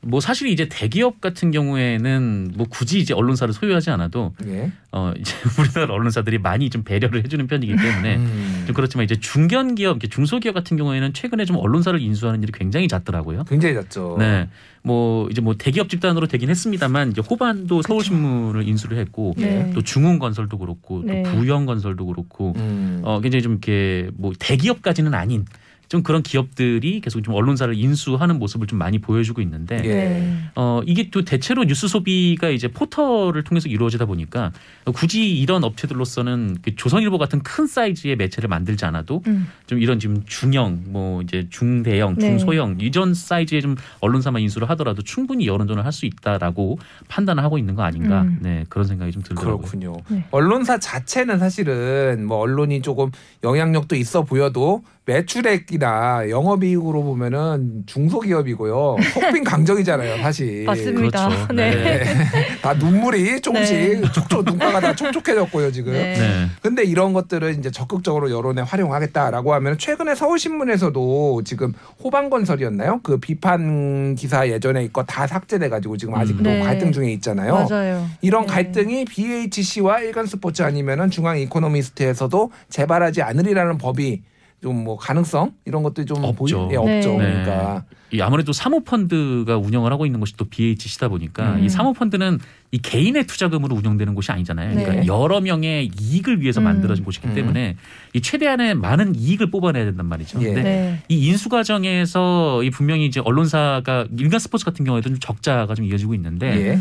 뭐 0.00 0.20
사실 0.20 0.48
이제 0.48 0.68
대기업 0.68 1.20
같은 1.20 1.50
경우에는 1.50 2.52
뭐 2.56 2.66
굳이 2.68 2.98
이제 3.00 3.14
언론사를 3.14 3.52
소유하지 3.52 3.90
않아도 3.90 4.32
예. 4.46 4.72
어 4.90 5.12
이제 5.16 5.34
우리나라 5.58 5.94
언론사들이 5.94 6.38
많이 6.38 6.70
좀 6.70 6.82
배려를 6.82 7.22
해주는 7.24 7.46
편이기 7.46 7.76
때문에 7.76 8.16
음. 8.16 8.62
좀 8.66 8.74
그렇지만 8.74 9.04
이제 9.04 9.16
중견 9.16 9.74
기업, 9.74 9.92
이렇게 9.92 10.08
중소 10.08 10.40
기업 10.40 10.54
같은 10.54 10.76
경우에는 10.76 11.12
최근에 11.12 11.44
좀 11.44 11.56
언론사를 11.56 12.00
인수하는 12.00 12.42
일이 12.42 12.52
굉장히 12.52 12.88
잦더라고요. 12.88 13.44
굉장히 13.44 13.74
잤죠. 13.74 14.16
네, 14.18 14.48
뭐 14.82 15.28
이제 15.30 15.40
뭐 15.40 15.54
대기업 15.54 15.88
집단으로 15.88 16.26
되긴 16.26 16.50
했습니다만 16.50 17.12
이제 17.12 17.20
호반도 17.20 17.82
서울신문을 17.82 18.66
인수를 18.68 18.98
했고 18.98 19.34
네. 19.36 19.70
또 19.74 19.82
중흥건설도 19.82 20.58
그렇고 20.58 21.02
네. 21.04 21.22
또 21.22 21.30
부영건설도 21.30 22.06
그렇고 22.06 22.52
음. 22.56 23.00
어 23.04 23.20
굉장히 23.20 23.42
좀 23.42 23.52
이렇게 23.52 24.10
뭐 24.14 24.32
대기업까지는 24.38 25.14
아닌 25.14 25.44
좀 25.92 26.02
그런 26.02 26.22
기업들이 26.22 27.02
계속 27.02 27.20
좀 27.20 27.34
언론사를 27.34 27.74
인수하는 27.76 28.38
모습을 28.38 28.66
좀 28.66 28.78
많이 28.78 28.98
보여주고 28.98 29.42
있는데 29.42 29.76
예. 29.84 29.88
네. 29.92 30.38
어 30.54 30.80
이게 30.86 31.10
또 31.10 31.22
대체로 31.22 31.64
뉴스 31.64 31.86
소비가 31.86 32.48
이제 32.48 32.66
포털을 32.66 33.44
통해서 33.44 33.68
이루어지다 33.68 34.06
보니까 34.06 34.52
굳이 34.94 35.38
이런 35.38 35.64
업체들로서는 35.64 36.56
그 36.62 36.74
조선일보 36.76 37.18
같은 37.18 37.42
큰 37.42 37.66
사이즈의 37.66 38.16
매체를 38.16 38.48
만들지 38.48 38.86
않아도 38.86 39.22
음. 39.26 39.48
좀 39.66 39.82
이런 39.82 39.98
지금 39.98 40.22
중형 40.24 40.82
뭐 40.86 41.20
이제 41.20 41.46
중대형 41.50 42.14
네. 42.16 42.26
중소형 42.26 42.78
이전 42.80 43.12
사이즈의 43.12 43.60
좀 43.60 43.76
언론사만 44.00 44.40
인수를 44.40 44.70
하더라도 44.70 45.02
충분히 45.02 45.46
여론전을 45.46 45.84
할 45.84 45.92
수 45.92 46.06
있다라고 46.06 46.78
판단을 47.08 47.44
하고 47.44 47.58
있는 47.58 47.74
거 47.74 47.82
아닌가 47.82 48.22
음. 48.22 48.38
네 48.40 48.64
그런 48.70 48.86
생각이 48.86 49.12
좀 49.12 49.22
들더라고요. 49.22 49.58
그렇군요. 49.58 49.96
네. 50.08 50.24
언론사 50.30 50.78
자체는 50.78 51.38
사실은 51.38 52.24
뭐 52.24 52.38
언론이 52.38 52.80
조금 52.80 53.10
영향력도 53.44 53.94
있어 53.96 54.22
보여도 54.22 54.82
매출액이나 55.04 56.30
영업이익으로 56.30 57.02
보면은 57.02 57.82
중소기업이고요. 57.86 58.96
속빈 59.14 59.42
강정이잖아요, 59.42 60.22
사실. 60.22 60.64
맞습니다. 60.64 61.28
그렇죠. 61.28 61.52
네. 61.52 61.70
네. 61.74 62.04
다 62.62 62.74
눈물이 62.74 63.40
조금씩 63.40 64.00
네. 64.00 64.12
촉촉 64.12 64.44
눈가가 64.44 64.78
다 64.78 64.94
촉촉해졌고요, 64.94 65.72
지금. 65.72 65.92
네. 65.92 66.14
네. 66.14 66.46
근데 66.62 66.84
이런 66.84 67.12
것들을 67.12 67.56
이제 67.58 67.70
적극적으로 67.72 68.30
여론에 68.30 68.62
활용하겠다라고 68.62 69.54
하면 69.54 69.76
최근에 69.76 70.14
서울신문에서도 70.14 71.42
지금 71.44 71.72
호반건설이었나요? 72.04 73.00
그 73.02 73.18
비판 73.18 74.14
기사 74.14 74.48
예전에 74.48 74.84
있고 74.84 75.02
다 75.04 75.26
삭제돼 75.26 75.68
가지고 75.68 75.96
지금 75.96 76.14
아직도 76.14 76.44
네. 76.44 76.60
갈등 76.60 76.92
중에 76.92 77.10
있잖아요. 77.14 77.66
맞아요. 77.68 78.06
이런 78.20 78.46
네. 78.46 78.52
갈등이 78.52 79.04
BHC와 79.06 80.00
일간 80.00 80.26
스포츠 80.26 80.62
아니면은 80.62 81.10
중앙 81.10 81.38
이코노미스트에서도 81.38 82.52
재발하지 82.68 83.22
않으리라는 83.22 83.78
법이 83.78 84.22
좀 84.62 84.82
뭐 84.82 84.96
가능성 84.96 85.52
이런 85.64 85.82
것들이 85.82 86.06
좀 86.06 86.24
없죠. 86.24 86.66
보이, 86.68 86.72
예, 86.72 86.76
없죠. 86.76 87.10
네. 87.12 87.18
그러니까 87.18 87.84
이 88.12 88.20
아무래도 88.20 88.52
사모펀드가 88.52 89.56
운영을 89.56 89.92
하고 89.92 90.06
있는 90.06 90.20
것이 90.20 90.36
또 90.36 90.44
BHC다 90.44 91.08
보니까 91.08 91.54
음. 91.54 91.64
이 91.64 91.68
사모펀드는 91.68 92.38
이 92.72 92.78
개인의 92.78 93.26
투자금으로 93.26 93.76
운영되는 93.76 94.14
곳이 94.14 94.32
아니잖아요. 94.32 94.70
그러니까 94.70 94.94
네. 95.00 95.06
여러 95.06 95.40
명의 95.40 95.90
이익을 95.98 96.40
위해서 96.40 96.60
음. 96.60 96.64
만들어진 96.64 97.04
곳이기 97.04 97.28
음. 97.28 97.34
때문에 97.34 97.76
이 98.12 98.20
최대한의 98.20 98.74
많은 98.74 99.14
이익을 99.14 99.50
뽑아내야 99.50 99.84
된단 99.84 100.06
말이죠. 100.06 100.40
예. 100.42 100.46
근데 100.46 100.62
네. 100.62 101.02
이 101.08 101.28
인수 101.28 101.48
과정에서 101.48 102.62
이 102.62 102.70
분명히 102.70 103.06
이제 103.06 103.20
언론사가 103.24 104.06
일간 104.18 104.40
스포츠 104.40 104.64
같은 104.64 104.84
경우에도 104.84 105.08
좀 105.08 105.18
적자가 105.18 105.74
좀 105.74 105.84
이어지고 105.84 106.14
있는데 106.14 106.70
예. 106.70 106.78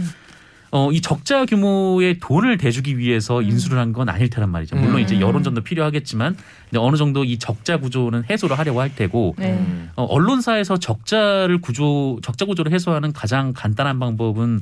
어, 0.71 0.89
이 0.91 1.01
적자 1.01 1.45
규모의 1.45 2.19
돈을 2.19 2.57
대주기 2.57 2.97
위해서 2.97 3.39
음. 3.39 3.43
인수를 3.43 3.77
한 3.77 3.91
건 3.91 4.07
아닐 4.07 4.29
테란 4.29 4.49
말이죠. 4.49 4.77
물론 4.77 4.95
음. 4.95 4.99
이제 5.01 5.19
여론전도 5.19 5.61
필요하겠지만 5.63 6.37
이제 6.69 6.77
어느 6.77 6.95
정도 6.95 7.25
이 7.25 7.37
적자 7.37 7.75
구조는 7.77 8.23
해소를 8.29 8.57
하려고 8.57 8.79
할 8.79 8.95
테고 8.95 9.35
네. 9.37 9.51
음. 9.51 9.89
어, 9.97 10.03
언론사에서 10.05 10.77
적자를 10.77 11.59
구조 11.59 12.19
적자 12.23 12.45
구조를 12.45 12.71
해소하는 12.71 13.11
가장 13.11 13.51
간단한 13.53 13.99
방법은 13.99 14.61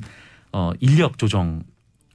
어, 0.52 0.72
인력 0.80 1.16
조정. 1.18 1.62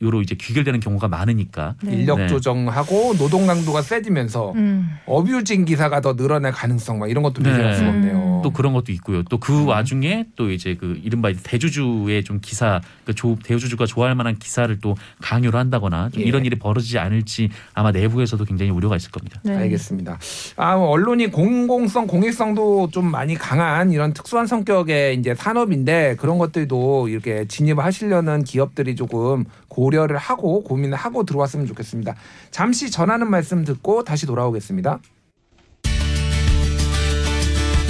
으로 0.03 0.21
이제 0.21 0.35
귀결되는 0.35 0.81
경우가 0.81 1.07
많으니까 1.07 1.75
네. 1.81 1.93
인력 1.95 2.17
네. 2.17 2.27
조정하고 2.27 3.13
노동 3.17 3.47
강도가 3.47 3.81
세지면서 3.81 4.51
음. 4.51 4.89
어뷰징 5.05 5.63
기사가 5.63 6.01
더 6.01 6.17
늘어날 6.17 6.51
가능성 6.51 6.99
막 6.99 7.09
이런 7.09 7.23
것도 7.23 7.41
네. 7.41 7.49
배제할 7.49 7.73
수가 7.75 7.89
없네요. 7.91 8.24
또 8.45 8.51
그런 8.51 8.73
것도 8.73 8.91
있고요. 8.91 9.23
또그 9.23 9.61
음. 9.61 9.67
와중에 9.69 10.27
또 10.35 10.51
이제 10.51 10.75
그 10.75 11.01
이른바 11.03 11.33
대주주의 11.33 12.23
좀 12.23 12.37
기사, 12.39 12.79
그 13.03 13.15
조, 13.15 13.35
대주주가 13.43 13.87
좋아할 13.87 14.13
만한 14.13 14.37
기사를 14.37 14.79
또 14.81 14.95
강요를 15.19 15.59
한다거나 15.59 16.09
좀 16.11 16.21
예. 16.21 16.27
이런 16.27 16.45
일이 16.45 16.59
벌어지지 16.59 16.99
않을지 16.99 17.49
아마 17.73 17.91
내부에서도 17.91 18.45
굉장히 18.45 18.69
우려가 18.69 18.97
있을 18.97 19.09
겁니다. 19.09 19.41
네. 19.43 19.55
알겠습니다. 19.55 20.19
아, 20.57 20.75
뭐 20.75 20.89
언론이 20.89 21.31
공공성, 21.31 22.05
공익성도 22.05 22.91
좀 22.91 23.09
많이 23.09 23.33
강한 23.33 23.91
이런 23.91 24.13
특수한 24.13 24.45
성격의 24.45 25.17
이제 25.17 25.33
산업인데 25.33 26.15
그런 26.19 26.37
것들도 26.37 27.07
이렇게 27.09 27.47
진입하시려는 27.47 28.43
기업들이 28.43 28.95
조금 28.95 29.45
고려를 29.69 30.17
하고 30.17 30.63
고민을 30.63 30.95
하고 30.95 31.23
들어왔으면 31.23 31.65
좋겠습니다. 31.65 32.13
잠시 32.51 32.91
전하는 32.91 33.27
말씀 33.27 33.65
듣고 33.65 34.03
다시 34.03 34.27
돌아오겠습니다. 34.27 34.99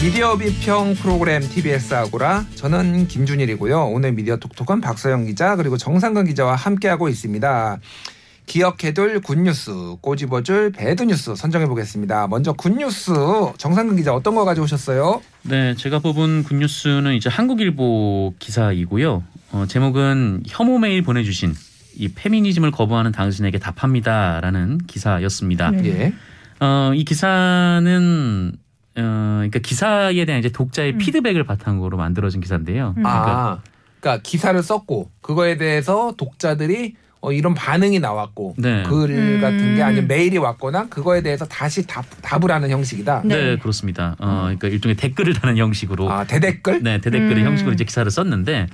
미디어 0.06 0.38
비평 0.38 0.94
프로그램 0.94 1.42
TBS 1.42 1.96
아고라 1.96 2.46
저는 2.54 3.08
김준일이고요. 3.08 3.88
오늘 3.88 4.12
미디어 4.12 4.38
톡톡은 4.38 4.80
박서영 4.80 5.26
기자 5.26 5.56
그리고 5.56 5.78
정상근 5.78 6.26
기자와 6.26 6.54
함께하고 6.54 7.10
있습니다. 7.10 7.80
기억해둘 8.46 9.22
굿뉴스, 9.22 9.72
꼬집어줄 10.02 10.74
배드뉴스 10.74 11.36
선정해 11.36 11.66
보겠습니다. 11.66 12.28
먼저 12.28 12.54
굿뉴스 12.54 13.14
정상근 13.58 13.96
기자 13.96 14.14
어떤 14.14 14.36
거 14.36 14.46
가져오셨어요? 14.46 15.24
네, 15.42 15.74
제가 15.74 15.98
뽑은 15.98 16.44
굿뉴스는 16.44 17.16
이제 17.16 17.28
한국일보 17.28 18.36
기사이고요. 18.38 19.24
어, 19.54 19.66
제목은 19.68 20.44
혐오 20.46 20.78
메일 20.78 21.02
보내주신 21.02 21.56
이 21.96 22.10
페미니즘을 22.10 22.70
거부하는 22.70 23.12
당신에게 23.12 23.58
답합니다라는 23.58 24.82
기사였습니다. 24.86 25.72
네. 25.72 25.86
예. 25.88 26.14
어, 26.60 26.92
이 26.94 27.04
기사는 27.04 28.52
어, 28.98 29.02
그러니까 29.38 29.60
기사에 29.60 30.26
대한 30.26 30.40
이제 30.40 30.50
독자의 30.50 30.94
음. 30.94 30.98
피드백을 30.98 31.44
바탕으로 31.44 31.98
만들어진 31.98 32.42
기사인데요. 32.42 32.96
음. 32.98 33.06
아, 33.06 33.60
그러니까 34.00 34.22
기사를 34.24 34.62
썼고 34.62 35.12
그거에 35.22 35.58
대해서 35.58 36.14
독자들이 36.18 36.96
어, 37.22 37.32
이런 37.32 37.56
반응이 37.56 38.00
나왔고 38.00 38.54
네. 38.58 38.84
글 38.84 39.10
음. 39.10 39.42
같은 39.42 39.76
게 39.76 39.82
아니면 39.82 40.08
메일이 40.08 40.38
왔거나 40.38 40.88
그거에 40.90 41.22
대해서 41.22 41.46
다시 41.46 41.86
답, 41.88 42.06
답을 42.22 42.52
하는 42.52 42.70
형식이다. 42.70 43.24
네, 43.26 43.36
네. 43.36 43.58
그렇습니다. 43.58 44.16
어, 44.20 44.44
그러니까 44.44 44.68
일종의 44.68 44.96
댓글을 44.96 45.34
다는 45.34 45.58
형식으로 45.58 46.10
아 46.12 46.26
대댓글? 46.26 46.84
네, 46.84 47.00
대댓글의 47.02 47.44
음. 47.44 47.48
형식으로 47.48 47.74
이제 47.74 47.84
기사를 47.84 48.10
썼는데 48.12 48.68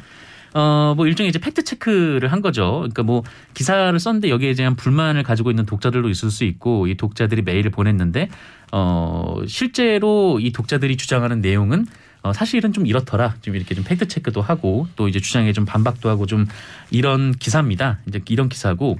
어, 0.54 0.94
뭐 0.98 1.08
일종의 1.08 1.30
이제 1.30 1.40
팩트 1.40 1.64
체크를 1.64 2.32
한 2.32 2.42
거죠. 2.42 2.80
그러니까 2.80 3.04
뭐 3.04 3.24
기사를 3.54 3.98
썼는데 3.98 4.30
여기에 4.30 4.54
대한 4.54 4.76
불만을 4.76 5.24
가지고 5.24 5.50
있는 5.50 5.66
독자들도 5.66 6.10
있을 6.10 6.30
수 6.30 6.44
있고 6.44 6.88
이 6.88 6.96
독자들이 6.96 7.42
메일을 7.44 7.72
보냈는데 7.72 8.30
어, 8.72 9.38
실제로 9.48 10.40
이 10.42 10.52
독자들이 10.52 10.98
주장하는 10.98 11.42
내용은 11.42 11.86
어, 12.24 12.34
사실은 12.34 12.74
좀 12.74 12.86
이렇더라. 12.86 13.36
좀 13.42 13.56
이렇게 13.56 13.74
좀 13.74 13.84
팩트 13.84 14.08
체크도 14.08 14.42
하고 14.42 14.88
또 14.96 15.08
이제 15.08 15.20
주장에 15.20 15.54
좀 15.54 15.66
반박도 15.66 16.10
하고 16.10 16.26
좀 16.26 16.48
이런 16.92 17.32
기사입니다. 17.32 18.00
이제 18.08 18.22
이런 18.30 18.50
기사고 18.50 18.98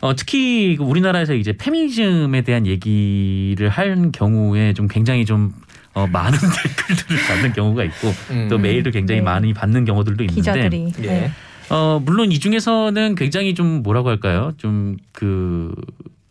어, 0.00 0.14
특히 0.14 0.76
그 0.76 0.84
우리나라에서 0.84 1.34
이제 1.34 1.52
페미니즘에 1.52 2.42
대한 2.42 2.66
얘기를 2.66 3.68
할 3.68 4.10
경우에 4.12 4.72
좀 4.72 4.88
굉장히 4.88 5.24
좀 5.24 5.52
어, 5.94 6.06
많은 6.06 6.38
댓글들을 6.38 7.22
받는 7.26 7.52
경우가 7.52 7.84
있고 7.84 8.14
음. 8.30 8.48
또 8.48 8.58
메일을 8.58 8.92
굉장히 8.92 9.20
네. 9.20 9.24
많이 9.24 9.52
받는 9.52 9.84
경우들도 9.84 10.22
있는데 10.24 10.40
기자들이. 10.40 10.92
예. 11.02 11.06
네. 11.06 11.30
어, 11.70 12.00
물론 12.04 12.32
이 12.32 12.38
중에서는 12.38 13.14
굉장히 13.14 13.54
좀 13.54 13.82
뭐라고 13.82 14.08
할까요? 14.08 14.52
좀 14.56 14.96
그 15.12 15.74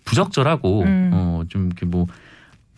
부적절하고 0.10 0.82
음. 0.84 1.12
어, 1.14 1.44
좀 1.50 1.68
이렇게 1.68 1.86
뭐 1.86 2.08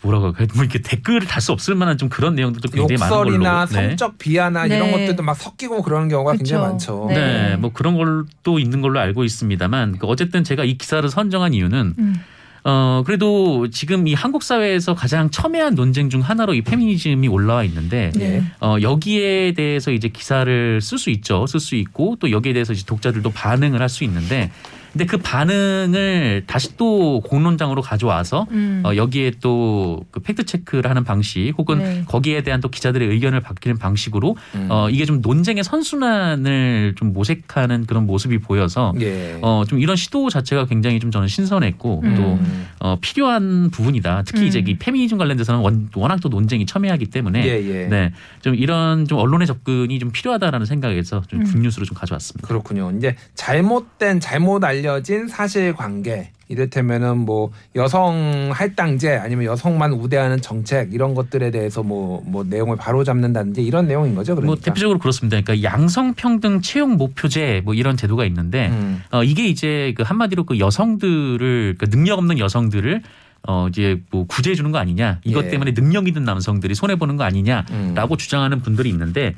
뭐라고 0.02 0.26
할까요? 0.26 0.48
뭐 0.56 0.64
이렇게 0.64 0.80
댓글을 0.82 1.22
달 1.28 1.42
수 1.42 1.52
없을 1.52 1.76
만한 1.76 1.98
좀 1.98 2.10
그런 2.10 2.36
내용들도 2.36 2.68
굉장히 2.70 3.00
많은 3.00 3.10
걸로. 3.16 3.30
욕설이나 3.30 3.66
네. 3.68 3.72
성적 3.90 4.18
비하나 4.18 4.66
이런 4.66 4.88
네. 4.88 4.92
것들도 4.92 5.24
막 5.24 5.36
섞이고 5.36 5.82
그러는 5.82 6.10
경우가 6.10 6.34
굉장히 6.34 6.62
그쵸. 6.64 6.72
많죠. 6.72 7.06
네. 7.10 7.50
네, 7.52 7.56
뭐 7.56 7.72
그런 7.72 7.96
걸도 7.96 8.60
있는 8.60 8.82
걸로 8.82 9.00
알고 9.00 9.24
있습니다만 9.24 9.98
그 10.00 10.08
어쨌든 10.08 10.44
제가 10.44 10.66
이 10.66 10.78
기사를 10.78 11.08
선정한 11.10 11.54
이유는 11.54 11.94
음. 11.98 12.16
어 12.64 13.02
그래도 13.06 13.70
지금 13.70 14.08
이 14.08 14.14
한국 14.14 14.44
사회에서 14.44 14.94
가장 14.94 15.32
첨예한 15.32 15.74
논쟁 15.76 16.10
중 16.10 16.22
하나로 16.22 16.54
이 16.54 16.62
페미니즘이 16.62 17.28
올라와 17.28 17.64
있는데 17.64 18.12
네. 18.16 18.44
어 18.62 18.78
여기에 18.82 19.54
대해서 19.54 19.92
이제 19.92 20.10
기사를 20.10 20.80
쓸 20.82 20.98
수 20.98 21.10
있죠. 21.10 21.48
쓸 21.48 21.60
수 21.60 21.76
있고 21.76 22.18
또 22.20 22.30
여기에 22.32 22.54
대해서 22.54 22.74
이제 22.74 22.84
독자들도 22.86 23.32
반응을 23.32 23.82
할 23.82 23.90
수 23.90 24.04
있는데 24.06 24.52
근데 24.92 25.06
그 25.06 25.18
반응을 25.18 26.44
다시 26.48 26.76
또 26.78 27.22
공론장으로 27.22 27.82
가져와서 27.82 28.48
음. 28.52 28.82
어, 28.86 28.96
여기에 28.96 29.34
또 29.42 30.02
그 30.12 30.20
팩트 30.20 30.46
체크를 30.46 30.90
하는 30.90 31.04
방식 31.04 31.54
혹은 31.58 31.80
네. 31.80 32.04
거기에 32.08 32.44
대한 32.44 32.62
또 32.62 32.70
기자들의 32.70 33.08
의견을 33.08 33.42
밝히는 33.42 33.78
방식으로 33.78 34.36
음. 34.56 34.68
어, 34.70 34.90
이게 34.90 35.06
좀 35.06 35.22
논쟁의 35.22 35.64
선순환을 35.64 36.94
좀 36.98 37.14
모색하는 37.14 37.86
그런 37.86 38.06
모습이 38.06 38.40
보여서 38.40 38.94
예. 39.00 39.38
어, 39.42 39.64
좀 39.68 39.80
이런 39.80 39.96
시도 39.96 40.30
자체가 40.30 40.66
굉장히 40.66 41.00
좀 41.00 41.12
저는 41.12 41.28
신선했고 41.28 42.02
음. 42.04 42.16
또 42.16 42.24
음. 42.34 42.68
어, 42.80 42.98
필요한 43.00 43.70
부분이다. 43.70 44.24
특히 44.26 44.48
이제 44.48 44.60
음. 44.60 44.68
이 44.68 44.78
페미니즘 44.78 45.18
관련돼서는 45.18 45.62
원, 45.62 45.90
워낙 45.96 46.20
또 46.22 46.30
논쟁이 46.30 46.66
첨예하기 46.66 47.06
때문에 47.06 47.44
예, 47.46 47.64
예. 47.64 47.88
네, 47.88 48.12
좀 48.42 48.56
이런 48.56 49.08
좀 49.08 49.18
언론의 49.20 49.48
접근이 49.48 49.98
좀 50.00 50.12
필요하다라는 50.12 50.66
생각에서 50.66 51.22
좀 51.28 51.42
음. 51.42 51.46
굿뉴스로 51.46 51.86
좀 51.86 51.96
가져왔습니다. 51.96 52.48
그렇군요. 52.48 52.92
이제 52.98 53.16
잘못된 53.36 54.20
잘못 54.20 54.64
알 54.64 54.81
려진 54.82 55.28
사실관계 55.28 56.32
이를테면은 56.52 57.20
뭐 57.20 57.52
여성 57.76 58.52
할당제 58.54 59.16
아니면 59.16 59.46
여성만 59.46 59.94
우대하는 59.94 60.42
정책 60.42 60.94
이런 60.94 61.16
것들에 61.16 61.50
대해서 61.50 61.82
뭐뭐 61.82 62.44
내용을 62.50 62.76
바로 62.76 63.04
잡는다든지 63.04 63.64
이런 63.64 63.88
내용인 63.88 64.16
거죠. 64.16 64.36
그러니까. 64.36 64.48
뭐 64.48 64.56
대표적으로 64.62 65.00
그렇습니다. 65.00 65.40
그러니까 65.40 65.64
양성평등 65.64 66.62
채용 66.62 66.98
목표제 66.98 67.62
뭐 67.64 67.74
이런 67.74 67.96
제도가 67.96 68.26
있는데 68.26 68.68
음. 68.68 69.02
어, 69.12 69.24
이게 69.24 69.48
이제 69.48 69.94
그 69.96 70.04
한마디로 70.04 70.44
그 70.44 70.60
여성들을 70.60 71.76
그 71.78 71.90
능력 71.90 72.20
없는 72.20 72.38
여성들을 72.38 73.02
어 73.48 73.68
이제 73.70 74.00
뭐 74.12 74.26
구제해 74.28 74.56
주는 74.56 74.72
거 74.72 74.78
아니냐 74.78 75.20
이것 75.24 75.46
예. 75.46 75.50
때문에 75.50 75.74
능력 75.74 76.08
있는 76.08 76.24
남성들이 76.26 76.76
손해 76.76 76.96
보는 76.98 77.18
거 77.18 77.24
아니냐라고 77.24 78.14
음. 78.14 78.18
주장하는 78.18 78.62
분들이 78.62 78.90
있는데 78.90 79.30
어, 79.30 79.36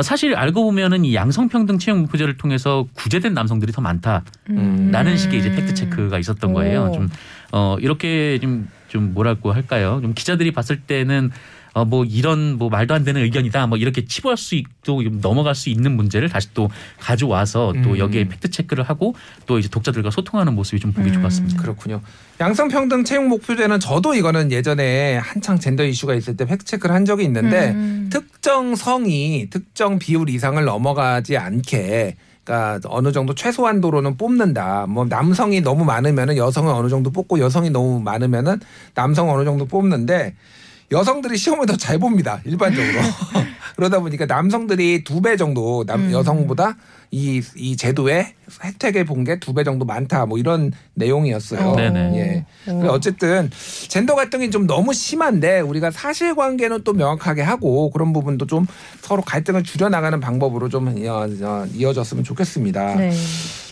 사실 0.00 0.34
알고 0.34 0.64
보면은 0.64 1.04
이 1.04 1.14
양성평등 1.14 1.78
채용 1.78 2.00
목표제를 2.02 2.38
통해서 2.38 2.86
구제된 2.94 3.34
남성들이 3.34 3.72
더 3.72 3.82
많다라는 3.82 4.22
음. 4.50 5.16
식의 5.16 5.40
이제 5.40 5.52
팩트 5.54 5.74
체크가 5.74 6.18
있었던 6.18 6.52
거예요. 6.54 6.84
오. 6.84 6.92
좀 6.92 7.08
어 7.54 7.76
이렇게 7.80 8.38
좀 8.40 8.68
좀 8.92 9.14
뭐랄고 9.14 9.52
할까요? 9.52 10.00
좀 10.02 10.12
기자들이 10.12 10.52
봤을 10.52 10.80
때는 10.82 11.30
어 11.74 11.84
뭐 11.92 12.04
이런 12.04 12.56
뭐 12.58 12.70
말도 12.70 12.94
안 12.94 13.04
되는 13.04 13.20
의견이다 13.22 13.66
뭐 13.66 13.76
이렇게 13.76 14.04
치부할 14.04 14.38
수 14.38 14.54
있고 14.54 15.02
넘어갈 15.20 15.54
수 15.54 15.68
있는 15.68 15.92
문제를 15.92 16.28
다시 16.28 16.48
또 16.54 16.70
가져와서 16.98 17.74
또 17.84 17.90
음. 17.90 17.98
여기에 17.98 18.28
팩트 18.28 18.50
체크를 18.50 18.84
하고 18.84 19.14
또 19.46 19.58
이제 19.58 19.68
독자들과 19.68 20.10
소통하는 20.10 20.54
모습이 20.54 20.80
좀 20.80 20.92
보기 20.92 21.10
음. 21.10 21.14
좋았습니다. 21.20 21.60
그렇군요. 21.60 22.00
양성평등 22.40 23.04
채용 23.04 23.28
목표제는 23.28 23.78
저도 23.78 24.14
이거는 24.14 24.52
예전에 24.52 25.16
한창 25.18 25.58
젠더 25.58 25.84
이슈가 25.84 26.14
있을 26.14 26.36
때 26.36 26.46
팩트 26.46 26.64
체크를 26.64 26.94
한 26.94 27.04
적이 27.04 27.24
있는데 27.24 27.72
음. 27.72 28.08
특정 28.10 28.74
성이 28.74 29.48
특정 29.50 29.98
비율 29.98 30.30
이상을 30.30 30.64
넘어가지 30.64 31.36
않게 31.36 32.16
그러니까 32.44 32.80
어느 32.88 33.12
정도 33.12 33.34
최소한도로는 33.34 34.16
뽑는다. 34.16 34.86
뭐 34.88 35.04
남성이 35.04 35.60
너무 35.60 35.84
많으면은 35.84 36.36
여성은 36.36 36.72
어느 36.72 36.88
정도 36.88 37.10
뽑고 37.10 37.38
여성이 37.38 37.70
너무 37.70 38.00
많으면은 38.00 38.60
남성 38.94 39.30
어느 39.30 39.44
정도 39.44 39.66
뽑는데 39.66 40.34
여성들이 40.92 41.36
시험을 41.36 41.66
더 41.66 41.76
잘 41.76 41.98
봅니다. 41.98 42.40
일반적으로. 42.44 42.92
그러다 43.76 43.98
보니까 44.00 44.26
남성들이 44.26 45.02
두 45.04 45.20
배 45.22 45.36
정도 45.36 45.84
남 45.86 46.02
음. 46.08 46.12
여성보다 46.12 46.76
이, 47.10 47.42
이 47.56 47.76
제도에 47.76 48.34
혜택을 48.62 49.04
본 49.06 49.24
게 49.24 49.38
두 49.40 49.54
배 49.54 49.64
정도 49.64 49.84
많다 49.84 50.26
뭐 50.26 50.38
이런 50.38 50.72
내용이었어요. 50.94 51.60
어. 51.70 51.76
네네. 51.76 52.44
예. 52.68 52.70
어. 52.70 52.86
어쨌든 52.90 53.50
젠더 53.88 54.14
갈등이 54.14 54.50
좀 54.50 54.66
너무 54.66 54.92
심한데 54.92 55.60
우리가 55.60 55.90
사실관계는 55.90 56.84
또 56.84 56.92
명확하게 56.92 57.42
하고 57.42 57.90
그런 57.90 58.12
부분도 58.12 58.46
좀 58.46 58.66
서로 59.00 59.22
갈등을 59.22 59.62
줄여나가는 59.64 60.20
방법으로 60.20 60.68
좀 60.68 60.96
이어, 60.98 61.26
어, 61.42 61.66
이어졌으면 61.74 62.24
좋겠습니다. 62.24 62.96
네. 62.96 63.12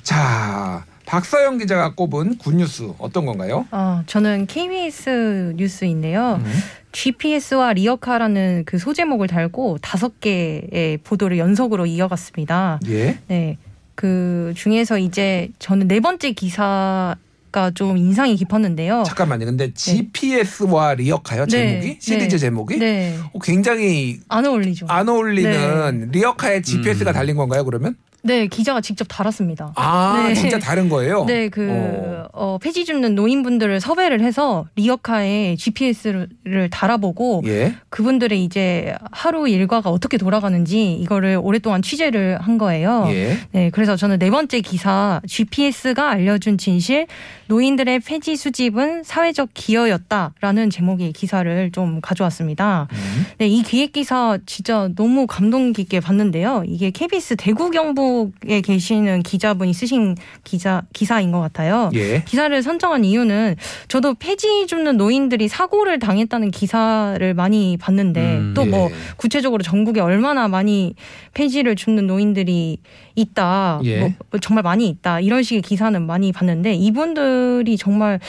자 0.03 0.85
박서영 1.15 1.59
기자가 1.59 1.95
꼽은 1.95 2.39
good 2.39 2.66
news 2.66 2.93
어떤 2.99 3.27
건가요? 3.27 3.67
아, 3.73 4.05
저는 4.07 4.47
KBS 4.47 5.55
뉴스인데요. 5.57 6.41
음. 6.45 6.53
GPS와 6.93 7.73
리어카라는 7.73 8.63
그 8.65 8.79
소제목을 8.79 9.27
달고 9.27 9.79
다섯 9.83 10.21
개의 10.21 10.99
보도를 11.03 11.37
연속으로 11.39 11.87
이어갔습니다. 11.87 12.79
예. 12.87 13.19
네. 13.27 13.59
그 13.97 14.53
중에서 14.55 14.99
이제 14.99 15.49
저는 15.59 15.89
네 15.89 15.99
번째 15.99 16.31
기사 16.31 17.17
가 17.51 17.73
좀 17.75 17.97
인상이 17.97 18.37
깊었는데요. 18.37 19.03
잠깐만요. 19.05 19.47
근데 19.47 19.75
GPS와 19.75 20.95
리어카요 20.95 21.47
제목이 21.47 21.87
네. 21.89 21.99
시리즈 22.01 22.37
네. 22.37 22.39
제목이 22.39 22.79
네. 22.79 23.19
어, 23.33 23.39
굉장히 23.41 24.21
안 24.29 24.47
어울리죠. 24.47 24.87
안 24.89 25.09
어울리는 25.09 26.11
리어카에 26.13 26.63
GPS가 26.63 27.11
음. 27.11 27.13
달린 27.13 27.35
건가요? 27.35 27.65
그러면? 27.65 27.97
네, 28.23 28.47
기자가 28.47 28.81
직접 28.81 29.07
달았습니다. 29.09 29.73
아 29.77 30.25
네. 30.29 30.35
진짜 30.35 30.59
다른 30.59 30.89
거예요? 30.89 31.25
네, 31.25 31.49
그 31.49 31.69
어. 31.71 32.29
어, 32.33 32.59
폐지 32.59 32.85
줍는 32.85 33.15
노인분들을 33.15 33.81
섭외를 33.81 34.21
해서 34.21 34.67
리어카에 34.77 35.57
GPS를 35.57 36.69
달아보고 36.71 37.43
예. 37.47 37.75
그분들의 37.89 38.45
이제 38.45 38.95
하루 39.11 39.49
일과가 39.49 39.91
어떻게 39.91 40.17
돌아가는지 40.17 40.93
이거를 40.95 41.41
오랫동안 41.43 41.83
취재를 41.83 42.39
한 42.41 42.59
거예요. 42.59 43.07
예. 43.09 43.37
네, 43.53 43.71
그래서 43.71 43.97
저는 43.97 44.19
네 44.19 44.31
번째 44.31 44.61
기사 44.61 45.21
GPS가 45.27 46.11
알려준 46.11 46.59
진실 46.59 47.07
노인들의 47.47 48.01
폐지 48.01 48.37
수집은 48.37 49.03
사회적 49.03 49.51
기여였다라는 49.55 50.71
제목의 50.71 51.13
기사를 51.13 51.71
좀 51.73 52.01
가져왔습니다. 52.01 52.89
음. 52.93 53.27
네, 53.39 53.49
이 53.49 53.63
기획 53.63 53.93
기사 53.93 54.39
진짜 54.47 54.89
너무 54.95 55.27
감동 55.27 55.73
깊게 55.73 56.01
봤는데요. 56.01 56.65
이게 56.67 56.91
KBS 56.91 57.37
대구 57.37 57.71
경북 57.71 58.10
에 58.47 58.61
계시는 58.61 59.23
기자분이 59.23 59.73
쓰신 59.73 60.17
기자 60.45 60.83
기사인 60.93 61.33
것 61.33 61.41
같아요. 61.41 61.91
예. 61.95 62.23
기사를 62.25 62.63
선정한 62.63 63.05
이유는 63.05 63.57
저도 63.89 64.15
폐지 64.15 64.67
줍는 64.67 64.97
노인들이 64.97 65.49
사고를 65.49 65.99
당했다는 65.99 66.51
기사를 66.51 67.35
많이 67.35 67.77
봤는데 67.77 68.21
음, 68.21 68.55
또뭐 68.55 68.91
예. 68.91 68.95
구체적으로 69.17 69.63
전국에 69.63 70.01
얼마나 70.01 70.49
많이 70.49 70.95
폐지를 71.35 71.77
줍는 71.77 72.07
노인들이 72.07 72.79
있다, 73.15 73.81
예. 73.85 74.01
뭐 74.01 74.11
정말 74.41 74.63
많이 74.63 74.89
있다 74.89 75.21
이런 75.21 75.43
식의 75.43 75.63
기사는 75.63 76.01
많이 76.07 76.33
봤는데 76.33 76.75
이분들이 76.75 77.77
정말 77.77 78.21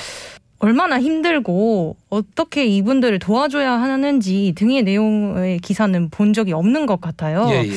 얼마나 0.61 1.01
힘들고 1.01 1.97
어떻게 2.09 2.65
이분들을 2.67 3.17
도와줘야 3.17 3.73
하는지 3.73 4.53
등의 4.55 4.83
내용의 4.83 5.57
기사는 5.59 6.09
본 6.09 6.33
적이 6.33 6.53
없는 6.53 6.85
것 6.85 7.01
같아요. 7.01 7.47
예, 7.49 7.67
예. 7.67 7.73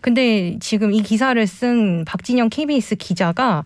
근데 0.00 0.56
지금 0.60 0.92
이 0.92 1.02
기사를 1.02 1.44
쓴 1.48 2.04
박진영 2.04 2.48
KBS 2.48 2.94
기자가 2.94 3.64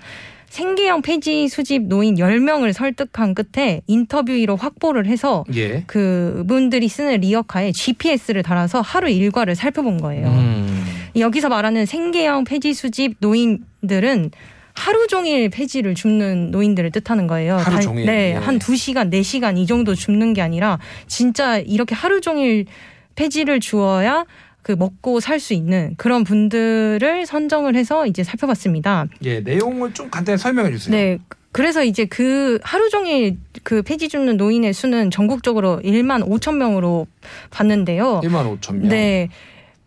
생계형 0.49 1.03
폐지 1.03 1.49
수집 1.49 1.83
노인 1.83 2.15
10명을 2.15 2.73
설득한 2.73 3.35
끝에 3.35 3.83
인터뷰로 3.87 4.57
확보를 4.57 5.05
해서 5.05 5.45
예. 5.55 5.85
그분들이 5.87 6.89
쓰는 6.89 7.21
리어카에 7.21 7.73
GPS를 7.73 8.43
달아서 8.43 8.81
하루 8.81 9.11
일과를 9.11 9.55
살펴본 9.55 9.99
거예요. 9.99 10.29
음. 10.29 10.85
여기서 11.17 11.51
말하는 11.51 11.85
생계형 11.85 12.45
폐지 12.45 12.73
수집 12.73 13.17
노인들은 13.21 14.31
하루 14.75 15.07
종일 15.07 15.49
폐지를 15.51 15.95
줍는 15.95 16.51
노인들을 16.51 16.91
뜻하는 16.93 17.27
거예요. 17.27 17.57
하루 17.57 17.77
다- 17.77 17.81
종일? 17.81 18.07
네, 18.07 18.31
예. 18.31 18.35
한 18.35 18.59
두 18.59 18.77
시간 18.77 19.11
네 19.11 19.23
시간 19.23 19.59
이 19.59 19.67
정도 19.67 19.95
줍는 19.95 20.33
게 20.35 20.41
아니라 20.43 20.79
진짜 21.07 21.59
이렇게 21.59 21.95
하루 21.95 22.21
종일 22.21 22.67
폐지를 23.15 23.61
주어야 23.61 24.25
그 24.63 24.73
먹고 24.73 25.21
살 25.21 25.41
수 25.41 25.55
있는 25.55 25.95
그런 25.97 26.23
분들을 26.25 27.27
선정을 27.27 27.75
해서 27.75 28.07
이제 28.07 28.23
살펴봤습니다. 28.23 29.07
예, 29.25 29.41
내용을 29.41 29.93
좀 29.93 30.09
간단히 30.09 30.39
설명해 30.39 30.71
주세요. 30.71 30.95
네. 30.97 31.19
그래서 31.51 31.85
이제 31.85 32.07
그 32.07 32.59
하루 32.63 32.89
종일 32.89 33.37
그 33.63 33.83
폐지 33.83 34.09
줍는 34.09 34.37
노인의 34.39 34.73
수는 34.73 35.11
전국적으로 35.11 35.81
1만 35.85 36.27
5천 36.27 36.57
명으로 36.57 37.07
봤는데요. 37.51 38.21
1만 38.25 38.59
5천 38.59 38.75
명. 38.77 38.89
네. 38.89 39.29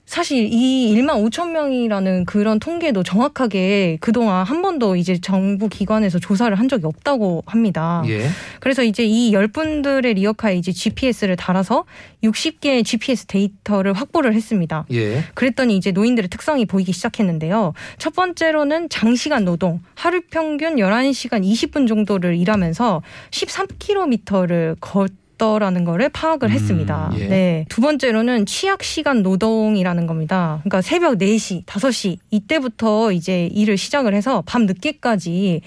사실 0.05 0.47
이 0.51 0.93
1만 0.95 1.23
5천 1.29 1.49
명이라는 1.51 2.25
그런 2.25 2.59
통계도 2.59 3.01
정확하게 3.03 3.97
그동안 3.99 4.45
한 4.45 4.61
번도 4.61 4.95
이제 4.95 5.19
정부 5.19 5.67
기관에서 5.67 6.19
조사를 6.19 6.57
한 6.57 6.69
적이 6.69 6.85
없다고 6.85 7.43
합니다. 7.47 8.03
예. 8.07 8.27
그래서 8.59 8.83
이제 8.83 9.03
이 9.03 9.33
열 9.33 9.47
분들의 9.47 10.13
리어카에 10.13 10.55
이제 10.57 10.71
GPS를 10.71 11.35
달아서 11.35 11.85
60개의 12.23 12.85
GPS 12.85 13.25
데이터를 13.25 13.93
확보를 13.93 14.33
했습니다. 14.35 14.85
예. 14.91 15.23
그랬더니 15.33 15.75
이제 15.75 15.91
노인들의 15.91 16.29
특성이 16.29 16.65
보이기 16.65 16.93
시작했는데요. 16.93 17.73
첫 17.97 18.13
번째로는 18.15 18.89
장시간 18.89 19.43
노동, 19.43 19.81
하루 19.95 20.21
평균 20.29 20.75
11시간 20.75 21.43
20분 21.43 21.87
정도를 21.87 22.35
일하면서 22.35 23.01
13km를 23.31 24.77
걷 24.79 25.11
더라는 25.37 25.83
거를 25.83 26.09
파악을 26.09 26.49
음, 26.49 26.51
했습니다. 26.51 27.11
예. 27.17 27.27
네. 27.27 27.65
두 27.69 27.81
번째로는 27.81 28.45
취약 28.45 28.83
시간 28.83 29.23
노동이라는 29.23 30.07
겁니다. 30.07 30.59
그러니까 30.63 30.81
새벽 30.81 31.17
4시, 31.17 31.65
5시 31.65 32.17
이때부터 32.31 33.11
이제 33.11 33.47
일을 33.47 33.77
시작을 33.77 34.13
해서 34.13 34.43
밤 34.45 34.65
늦게까지 34.65 35.61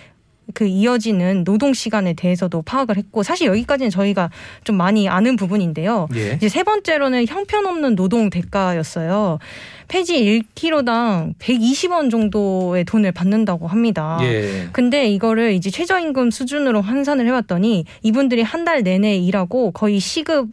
그 0.55 0.67
이어지는 0.67 1.45
노동 1.45 1.73
시간에 1.75 2.15
대해서도 2.15 2.63
파악을 2.63 2.97
했고 2.97 3.23
사실 3.23 3.47
여기까지는 3.49 3.91
저희가 3.91 4.31
좀 4.65 4.77
많이 4.77 5.09
아는 5.09 5.37
부분인데요. 5.37 6.09
예. 6.15 6.33
이제 6.33 6.49
세 6.49 6.63
번째로는 6.63 7.27
형편없는 7.27 7.97
노동 7.97 8.31
대가였어요. 8.31 9.39
폐지 9.89 10.43
1kg당 10.55 11.35
120원 11.39 12.11
정도의 12.11 12.85
돈을 12.85 13.13
받는다고 13.13 13.67
합니다. 13.67 14.19
예. 14.23 14.69
근데 14.73 15.09
이거를 15.09 15.53
이제 15.53 15.71
최저임금 15.71 16.31
수준으로 16.31 16.81
환산을 16.83 17.27
해봤더니 17.27 17.85
이분들이 18.03 18.43
한 18.43 18.65
달 18.65 18.83
내내 18.83 19.17
일하고 19.17 19.71
거의 19.71 19.99
시급 20.01 20.49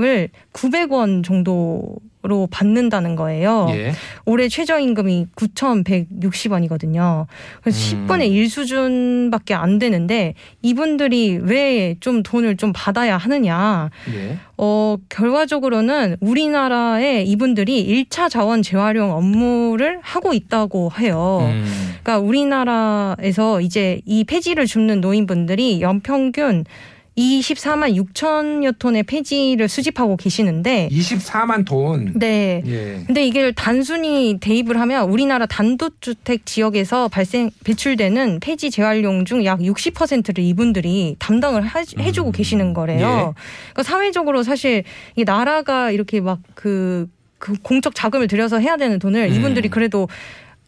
을 0.00 0.30
900원 0.54 1.22
정도 1.22 1.96
로 2.24 2.46
받는다는 2.52 3.16
거예요. 3.16 3.66
예. 3.70 3.92
올해 4.26 4.48
최저임금이 4.48 5.26
9,160원이거든요. 5.34 7.26
그래서 7.60 7.96
음. 7.96 8.06
10분의 8.06 8.30
1 8.30 8.48
수준밖에 8.48 9.54
안 9.54 9.78
되는데 9.80 10.34
이분들이 10.62 11.40
왜 11.42 11.96
좀 12.00 12.22
돈을 12.22 12.56
좀 12.56 12.72
받아야 12.72 13.16
하느냐. 13.16 13.90
예. 14.14 14.38
어, 14.56 14.96
결과적으로는 15.08 16.16
우리나라에 16.20 17.22
이분들이 17.24 18.06
1차 18.08 18.30
자원 18.30 18.62
재활용 18.62 19.12
업무를 19.12 19.98
하고 20.02 20.32
있다고 20.32 20.92
해요. 21.00 21.40
음. 21.50 21.64
그러니까 22.02 22.18
우리나라에서 22.24 23.60
이제 23.60 24.00
이 24.06 24.24
폐지를 24.24 24.66
줍는 24.66 25.00
노인분들이 25.00 25.80
연평균 25.80 26.64
24만 27.16 27.94
6천여 28.14 28.78
톤의 28.78 29.02
폐지를 29.02 29.68
수집하고 29.68 30.16
계시는데 30.16 30.88
24만 30.90 31.66
돈. 31.66 32.12
네. 32.14 32.62
예. 32.66 33.02
근데 33.06 33.26
이게 33.26 33.52
단순히 33.52 34.38
대입을 34.40 34.80
하면 34.80 35.10
우리나라 35.10 35.44
단독주택 35.46 36.46
지역에서 36.46 37.08
발생 37.08 37.50
배출되는 37.64 38.40
폐지 38.40 38.70
재활용 38.70 39.24
중 39.26 39.44
약 39.44 39.58
60%를 39.60 40.42
이분들이 40.44 41.16
담당을 41.18 41.62
하- 41.62 41.82
해주고 41.98 42.30
음. 42.30 42.32
계시는 42.32 42.72
거래요. 42.74 43.34
그러니까 43.72 43.82
사회적으로 43.82 44.42
사실 44.42 44.84
이 45.16 45.24
나라가 45.24 45.90
이렇게 45.90 46.20
막그 46.20 47.08
그 47.38 47.54
공적 47.60 47.94
자금을 47.96 48.28
들여서 48.28 48.60
해야 48.60 48.76
되는 48.76 49.00
돈을 49.00 49.28
음. 49.28 49.34
이분들이 49.34 49.68
그래도 49.68 50.08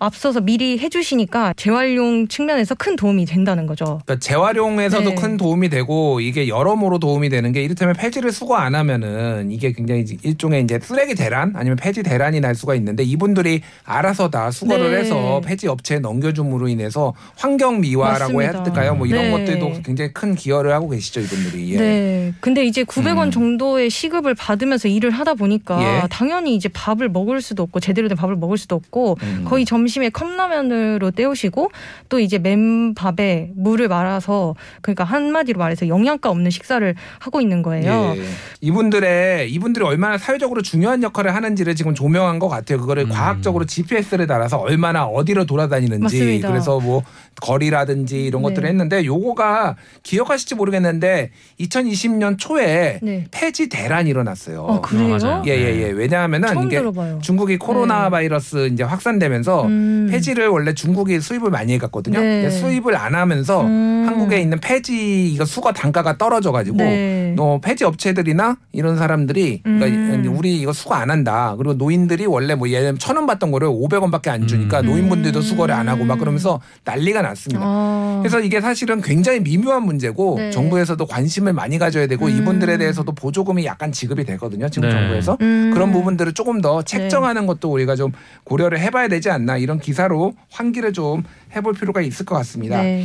앞서서 0.05 0.40
미리 0.40 0.79
해주시니까 0.79 1.55
재활용 1.57 2.29
측면에서 2.29 2.75
큰 2.75 2.97
도움이 2.97 3.25
된다는 3.27 3.67
거죠. 3.67 4.01
그러니까 4.05 4.19
재활용에서도 4.19 5.09
네. 5.11 5.14
큰 5.14 5.37
도움이 5.37 5.69
되고 5.69 6.21
이게 6.21 6.49
여러모로 6.49 6.99
도움이 6.99 7.29
되는 7.29 7.53
게 7.53 7.62
이를테면 7.62 7.95
폐지를 7.95 8.33
수거 8.33 8.57
안 8.57 8.75
하면은 8.75 9.51
이게 9.51 9.73
굉장히 9.73 10.05
일종의 10.23 10.62
이제 10.62 10.79
쓰레기 10.83 11.14
대란 11.14 11.53
아니면 11.57 11.77
폐지 11.77 12.03
대란이 12.03 12.40
날 12.40 12.55
수가 12.55 12.75
있는데 12.75 13.03
이분들이 13.03 13.62
알아서 13.85 14.31
다 14.31 14.51
수거를 14.51 14.90
네. 14.93 14.99
해서 14.99 15.40
폐지 15.45 15.69
업체에 15.69 15.99
넘겨줌으로 16.01 16.69
인해서 16.69 17.14
환경 17.37 17.81
미화라고 17.81 18.43
해야. 18.43 18.62
될까요? 18.62 18.95
뭐 18.95 19.07
이런 19.07 19.25
네. 19.25 19.31
것들도 19.31 19.83
굉장히 19.85 20.12
큰 20.12 20.35
기여를 20.35 20.73
하고 20.73 20.88
계시죠 20.88 21.21
이분들이. 21.21 21.73
예. 21.73 21.77
네. 21.77 22.33
근데 22.40 22.64
이제 22.64 22.85
900원 22.85 23.27
음. 23.27 23.31
정도의 23.31 23.90
시급을 23.90 24.35
받으면서 24.35 24.88
일을 24.88 25.11
하다 25.11 25.35
보니까 25.35 25.83
예. 25.83 26.09
당연히 26.09 26.55
이제 26.55 26.69
밥을 26.69 27.09
먹을 27.09 27.40
수도 27.40 27.62
없고 27.62 27.81
제대로 27.81 28.09
된 28.09 28.17
밥을 28.17 28.37
먹을 28.37 28.57
수도 28.59 28.77
없고 28.77 29.17
음. 29.23 29.45
거의 29.47 29.64
점심 29.64 29.93
점심에 29.94 30.11
컵라면으로 30.11 31.12
때우시고 31.12 31.70
또 32.09 32.18
이제 32.18 32.38
맨밥에 32.38 33.52
물을 33.54 33.88
말아서 33.88 34.57
그러니까 34.83 35.04
한마디로 35.04 35.59
말해서 35.59 35.88
영양가 35.88 36.28
없는 36.30 36.50
식사를 36.50 36.94
하고 37.20 37.40
있는 37.40 37.62
거예요. 37.62 38.14
예. 38.16 38.22
이분들의 38.61 39.50
이분들이 39.52 39.85
얼마나 39.85 40.18
사회적으로 40.18 40.62
중요한 40.62 41.02
역할을 41.02 41.35
하는지를 41.35 41.74
지금 41.76 41.94
조명한 41.94 42.38
것 42.38 42.48
같아요. 42.48 42.80
그거를 42.80 43.04
음. 43.04 43.09
과학적으로 43.11 43.64
GPS를 43.66 44.26
달아서 44.26 44.59
얼마나 44.59 45.04
어디로 45.04 45.44
돌아다니는지 45.46 46.02
맞습니다. 46.02 46.48
그래서 46.48 46.80
뭐 46.80 47.02
거리라든지 47.40 48.24
이런 48.24 48.42
네. 48.42 48.48
것들을 48.48 48.68
했는데 48.68 49.04
요거가 49.04 49.76
기억하실지 50.02 50.57
모르겠는데 50.57 51.30
2020년 51.61 52.37
초에 52.38 52.98
네. 53.02 53.26
폐지 53.30 53.68
대란이 53.68 54.11
일어났어요. 54.11 54.62
어, 54.62 54.80
그래요? 54.80 55.42
예예 55.46 55.83
예. 55.83 55.90
왜냐하면은 55.90 56.48
처음 56.48 56.66
이게 56.66 56.78
들어봐요. 56.78 57.20
중국이 57.22 57.59
코로나 57.59 58.04
네. 58.04 58.11
바이러스 58.11 58.68
이제 58.68 58.83
확산되면서 58.83 59.66
음. 59.66 59.84
폐지를 60.11 60.49
원래 60.49 60.75
중국이 60.75 61.20
수입을 61.20 61.51
많이 61.51 61.73
해갔거든요. 61.75 62.20
네. 62.20 62.51
수입을 62.51 62.97
안 62.97 63.14
하면서 63.14 63.62
음. 63.62 64.05
한국에 64.07 64.40
있는 64.40 64.61
폐지 64.61 65.33
이거 65.33 65.44
수거 65.44 65.73
단가가 65.73 66.18
떨어져가지고 66.18 66.77
네. 66.77 67.35
어, 67.38 67.61
폐지 67.62 67.85
업체들이나 67.85 68.57
이런 68.73 68.97
사람들이 68.97 69.61
그러니까 69.62 69.87
음. 69.87 70.37
우리 70.37 70.59
이거 70.61 70.73
수거 70.73 70.94
안 70.94 71.11
한다. 71.11 71.55
그리고 71.57 71.75
노인들이 71.75 72.27
원래 72.27 72.55
뭐 72.55 72.68
예를 72.68 72.83
들면 72.83 72.99
천원 72.99 73.27
받던 73.27 73.51
거를 73.51 73.68
500원밖에 73.68 74.29
안 74.29 74.47
주니까 74.47 74.81
음. 74.81 74.87
노인분들도 74.87 75.40
수거를 75.40 75.75
안 75.75 75.88
하고 75.88 76.05
막 76.05 76.14
음. 76.14 76.18
그러면서 76.20 76.61
난리가 76.85 77.23
났습니다. 77.23 77.61
아. 77.64 78.18
그래서 78.23 78.40
이게 78.40 78.61
사실은 78.61 79.01
굉장히 79.01 79.40
미묘한 79.40 79.85
문제고 79.85 80.37
네. 80.38 80.51
정부에서도 80.51 81.05
관심을 81.07 81.53
많이 81.53 81.79
가져야 81.79 82.07
되고 82.07 82.27
음. 82.27 82.37
이분들에 82.37 82.79
대해서도 82.79 83.12
보조금이 83.12 83.64
약간 83.66 83.92
지급이 83.92 84.25
되거든요. 84.25 84.68
지금 84.68 84.88
네. 84.88 84.94
정부에서 84.94 85.38
음. 85.40 85.70
그런 85.73 85.92
부분들을 85.92 86.33
조금 86.35 86.61
더 86.61 86.83
책정하는 86.83 87.47
것도 87.47 87.70
우리가 87.70 87.97
좀 87.97 88.12
고려를 88.44 88.79
해봐야 88.81 89.09
되지 89.09 89.31
않나 89.31 89.57
이런 89.64 89.81
기사로 89.81 90.35
환기를 90.50 90.92
좀 90.92 91.24
해볼 91.57 91.74
필요가 91.74 92.00
있을 92.00 92.24
것 92.24 92.37
같습니다. 92.37 92.81
네. 92.81 93.05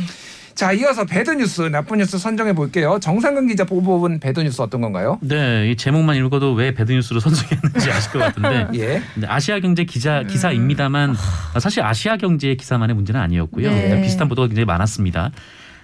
자 0.54 0.72
이어서 0.72 1.04
bad 1.06 1.30
news 1.30 1.62
나쁜 1.62 1.98
뉴스 1.98 2.18
선정해 2.18 2.52
볼게요. 2.52 2.98
정상근 3.00 3.46
기자 3.46 3.64
뽑은 3.64 4.20
bad 4.20 4.40
news 4.40 4.60
어떤 4.60 4.82
건가요? 4.82 5.18
네, 5.22 5.70
이 5.70 5.76
제목만 5.76 6.16
읽어도 6.16 6.52
왜 6.52 6.74
bad 6.74 6.92
news로 6.92 7.18
선정했는지 7.18 7.90
아실 7.90 8.12
것 8.12 8.18
같은데 8.18 8.68
예. 8.78 9.02
네, 9.16 9.26
아시아 9.26 9.58
경제 9.60 9.84
기자 9.84 10.22
기사입니다만 10.22 11.14
사실 11.58 11.82
아시아 11.82 12.16
경제 12.16 12.54
기사만의 12.54 12.94
문제는 12.94 13.20
아니었고요. 13.20 13.70
네. 13.70 13.94
네, 13.94 14.02
비슷한 14.02 14.28
보도가 14.28 14.48
굉장히 14.48 14.66
많았습니다. 14.66 15.30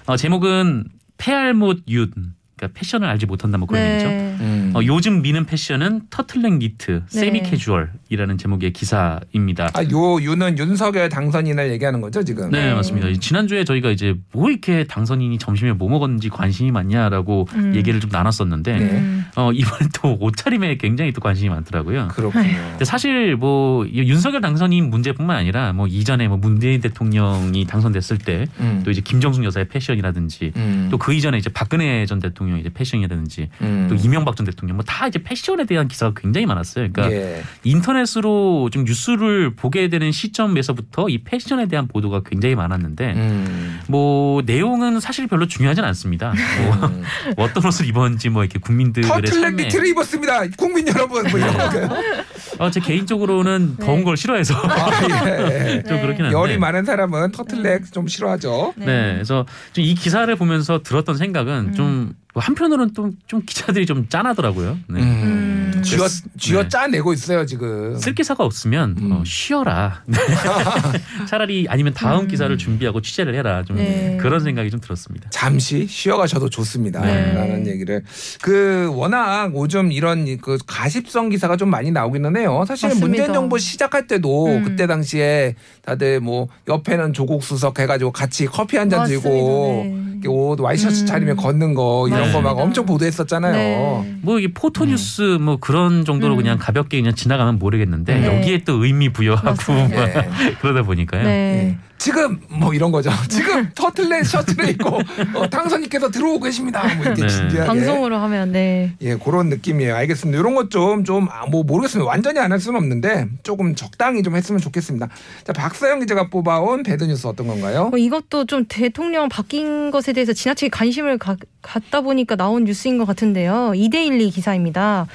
어, 0.06 0.16
제목은 0.16 0.84
패알못 1.18 1.84
윤, 1.88 2.10
그러니까 2.56 2.78
패션을 2.78 3.06
알지 3.06 3.26
못한다 3.26 3.58
뭐 3.58 3.66
그런 3.68 3.84
얘기죠. 3.84 4.08
네. 4.08 4.36
음. 4.40 4.72
어, 4.74 4.80
요즘 4.82 5.20
미는 5.20 5.44
패션은 5.44 6.02
터틀넥 6.08 6.54
니트, 6.54 7.02
네. 7.12 7.20
세미 7.20 7.42
캐주얼이라는 7.42 8.38
제목의 8.38 8.72
기사입니다. 8.72 9.70
아요 9.74 10.20
유는 10.22 10.58
윤석열 10.58 11.10
당선인을 11.10 11.70
얘기하는 11.72 12.00
거죠 12.00 12.24
지금. 12.24 12.50
네, 12.50 12.66
네. 12.66 12.74
맞습니다. 12.74 13.12
지난주에 13.20 13.64
저희가 13.64 13.90
이제 13.90 14.14
뭐 14.32 14.50
이렇게 14.50 14.84
당선인이 14.84 15.36
점심에 15.38 15.72
뭐 15.74 15.90
먹었는지 15.90 16.30
관심이 16.30 16.70
많냐라고 16.70 17.46
음. 17.54 17.74
얘기를 17.74 18.00
좀 18.00 18.10
나눴었는데 18.10 18.76
네. 18.78 18.84
음. 18.84 19.26
어, 19.36 19.52
이번에 19.52 19.88
또 20.00 20.16
옷차림에 20.18 20.78
굉장히 20.78 21.12
또 21.12 21.20
관심이 21.20 21.50
많더라고요. 21.50 22.08
그렇군요. 22.08 22.56
사실 22.84 23.36
뭐이 23.36 24.08
윤석열 24.08 24.40
당선인 24.40 24.88
문제뿐만 24.88 25.36
아니라 25.36 25.74
뭐 25.74 25.86
이전에 25.86 26.26
뭐 26.26 26.38
문재인 26.38 26.80
대통령이 26.80 27.66
당선됐을 27.66 28.16
때또 28.18 28.50
음. 28.60 28.82
이제 28.88 29.02
김정숙 29.02 29.44
여사의 29.44 29.68
패션이라든지 29.68 30.52
음. 30.56 30.88
또그 30.90 31.12
이전에 31.12 31.36
이제 31.36 31.50
박근혜 31.50 32.06
전 32.06 32.18
대통령 32.18 32.45
이제 32.58 32.70
패션이라든지 32.70 33.48
음. 33.62 33.86
또 33.88 33.94
이명박 33.94 34.36
전 34.36 34.46
대통령 34.46 34.76
뭐 34.76 34.84
다 34.86 35.06
이제 35.08 35.18
패션에 35.22 35.64
대한 35.64 35.88
기사가 35.88 36.12
굉장히 36.16 36.46
많았어요. 36.46 36.88
그러니까 36.92 37.10
예. 37.14 37.42
인터넷으로 37.64 38.68
좀 38.70 38.84
뉴스를 38.84 39.54
보게 39.54 39.88
되는 39.88 40.12
시점에서부터 40.12 41.08
이 41.08 41.18
패션에 41.18 41.66
대한 41.66 41.88
보도가 41.88 42.22
굉장히 42.24 42.54
많았는데 42.54 43.12
음. 43.14 43.80
뭐 43.88 44.42
내용은 44.44 45.00
사실 45.00 45.26
별로 45.26 45.46
중요하진 45.46 45.84
않습니다. 45.84 46.32
뭐 46.64 46.88
음. 46.88 47.02
어떤 47.36 47.64
옷을 47.66 47.86
입었는지 47.86 48.28
뭐 48.28 48.44
이렇게 48.44 48.58
국민들의 48.58 49.08
터틀넥 49.08 49.54
니트를 49.56 49.86
입었습니다. 49.88 50.46
국민 50.56 50.86
여러분 50.88 51.24
뭐 51.30 51.38
이런 51.38 51.56
거요. 51.56 51.88
어, 52.58 52.70
제 52.70 52.80
개인적으로는 52.80 53.76
네. 53.78 53.84
더운 53.86 54.04
걸 54.04 54.16
싫어해서 54.16 54.54
아, 54.54 54.90
예. 55.02 55.82
좀 55.86 55.96
네. 55.96 56.02
그렇긴 56.02 56.24
한데 56.26 56.32
열이 56.38 56.58
많은 56.58 56.84
사람은 56.84 57.32
터틀넥 57.32 57.92
좀 57.92 58.06
싫어하죠. 58.06 58.74
네. 58.76 59.14
그래서 59.14 59.46
좀 59.72 59.86
이 59.86 59.94
기사를 59.94 60.34
보면서 60.34 60.82
들었던 60.82 61.16
생각은 61.16 61.52
음. 61.68 61.74
좀 61.74 62.12
한편으로는 62.40 62.92
또 62.94 63.10
좀 63.26 63.42
기자들이 63.44 63.86
좀 63.86 64.08
짠하더라고요. 64.08 64.78
네. 64.88 65.00
음. 65.00 65.80
쥐어 65.84 65.98
그래서- 65.98 66.24
쥐어 66.38 66.62
네. 66.64 66.68
짜내고 66.68 67.12
있어요 67.12 67.44
지금. 67.46 67.96
쓸 67.98 68.14
기사가 68.14 68.44
없으면 68.44 68.96
음. 69.00 69.12
어, 69.12 69.22
쉬어라. 69.24 70.02
네. 70.06 70.16
차라리 71.28 71.66
아니면 71.68 71.92
다음 71.94 72.22
음. 72.22 72.28
기사를 72.28 72.56
준비하고 72.56 73.00
취재를 73.00 73.34
해라. 73.34 73.62
좀 73.64 73.76
네. 73.76 74.16
그런 74.20 74.40
생각이 74.40 74.70
좀 74.70 74.80
들었습니다. 74.80 75.28
잠시 75.30 75.86
쉬어가셔도 75.86 76.48
좋습니다. 76.50 77.00
네. 77.00 77.32
라는 77.34 77.66
얘기를 77.66 78.02
그 78.42 78.90
워낙 78.94 79.52
요즘 79.54 79.92
이런 79.92 80.36
그 80.38 80.58
가십성 80.66 81.28
기사가 81.28 81.56
좀 81.56 81.70
많이 81.70 81.90
나오기는 81.90 82.36
해요. 82.36 82.64
사실 82.66 82.88
맞습니다. 82.88 83.06
문재인 83.06 83.32
정부 83.32 83.58
시작할 83.58 84.06
때도 84.06 84.46
음. 84.46 84.64
그때 84.64 84.86
당시에 84.86 85.54
다들 85.84 86.20
뭐 86.20 86.48
옆에는 86.68 87.12
조국 87.12 87.42
수석 87.42 87.78
해가지고 87.78 88.12
같이 88.12 88.46
커피 88.46 88.76
한 88.76 88.86
잔 88.90 89.04
들고. 89.06 89.82
네. 89.84 90.06
옷 90.28 90.58
와이셔츠 90.60 91.02
음. 91.02 91.06
차리면 91.06 91.36
걷는 91.36 91.74
거 91.74 92.08
이런 92.08 92.25
거막 92.32 92.42
맞습니다. 92.42 92.62
엄청 92.62 92.86
보도했었잖아요. 92.86 93.52
네. 93.52 94.14
뭐 94.22 94.38
이게 94.38 94.52
포토뉴스 94.52 95.22
뭐 95.40 95.58
그런 95.58 96.04
정도로 96.04 96.34
음. 96.34 96.36
그냥 96.36 96.58
가볍게 96.58 96.98
그냥 97.00 97.14
지나가면 97.14 97.58
모르겠는데 97.58 98.20
네. 98.20 98.26
여기에 98.38 98.64
또 98.64 98.84
의미 98.84 99.08
부여하고 99.12 99.72
네. 99.90 100.28
그러다 100.60 100.82
보니까요. 100.82 101.24
네. 101.24 101.78
예. 101.96 102.06
지금 102.06 102.40
뭐 102.48 102.72
이런 102.74 102.92
거죠. 102.92 103.10
지금 103.28 103.68
터틀넥 103.74 104.24
셔츠를 104.24 104.68
입고 104.70 105.00
어, 105.34 105.48
당선인께서 105.50 106.10
들어오고 106.10 106.40
계십니다. 106.44 106.82
뭐 106.96 107.04
이렇게 107.06 107.22
네. 107.22 107.28
진지하게. 107.28 107.66
방송으로 107.66 108.16
하면 108.18 108.52
네. 108.52 108.92
예, 109.00 109.16
그런 109.16 109.48
느낌이에요. 109.48 109.94
알겠습니다. 109.96 110.38
이런 110.38 110.54
것 110.54 110.68
좀 110.68 111.04
좀 111.04 111.28
뭐 111.50 111.62
모르겠습니다. 111.64 112.08
완전히 112.08 112.38
안 112.40 112.52
할 112.52 112.60
수는 112.60 112.78
없는데 112.78 113.26
조금 113.42 113.74
적당히 113.74 114.22
좀 114.22 114.36
했으면 114.36 114.60
좋겠습니다. 114.60 115.08
자, 115.44 115.52
박사영 115.52 116.00
기자가 116.00 116.28
뽑아온 116.30 116.82
배드 116.82 117.04
뉴스 117.04 117.26
어떤 117.26 117.46
건가요? 117.48 117.88
뭐 117.88 117.98
이것도 117.98 118.46
좀 118.46 118.64
대통령 118.68 119.28
바뀐 119.28 119.90
것에 119.90 120.12
대해서 120.12 120.32
지나치게 120.32 120.68
관심을 120.70 121.18
가, 121.18 121.36
갖다 121.62 122.00
보니까 122.02 122.36
나온 122.36 122.64
뉴스인 122.64 122.98
것 122.98 123.04
같은데요. 123.06 123.72
이데일리 123.74 124.30
기사입니다. 124.30 125.06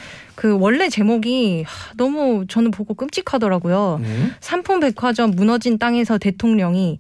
그 0.41 0.57
원래 0.59 0.89
제목이 0.89 1.63
하, 1.67 1.93
너무 1.97 2.45
저는 2.47 2.71
보고 2.71 2.95
끔찍하더라고요. 2.95 3.99
음? 4.01 4.33
삼풍백화점 4.39 5.29
무너진 5.35 5.77
땅에서 5.77 6.17
대통령이 6.17 6.99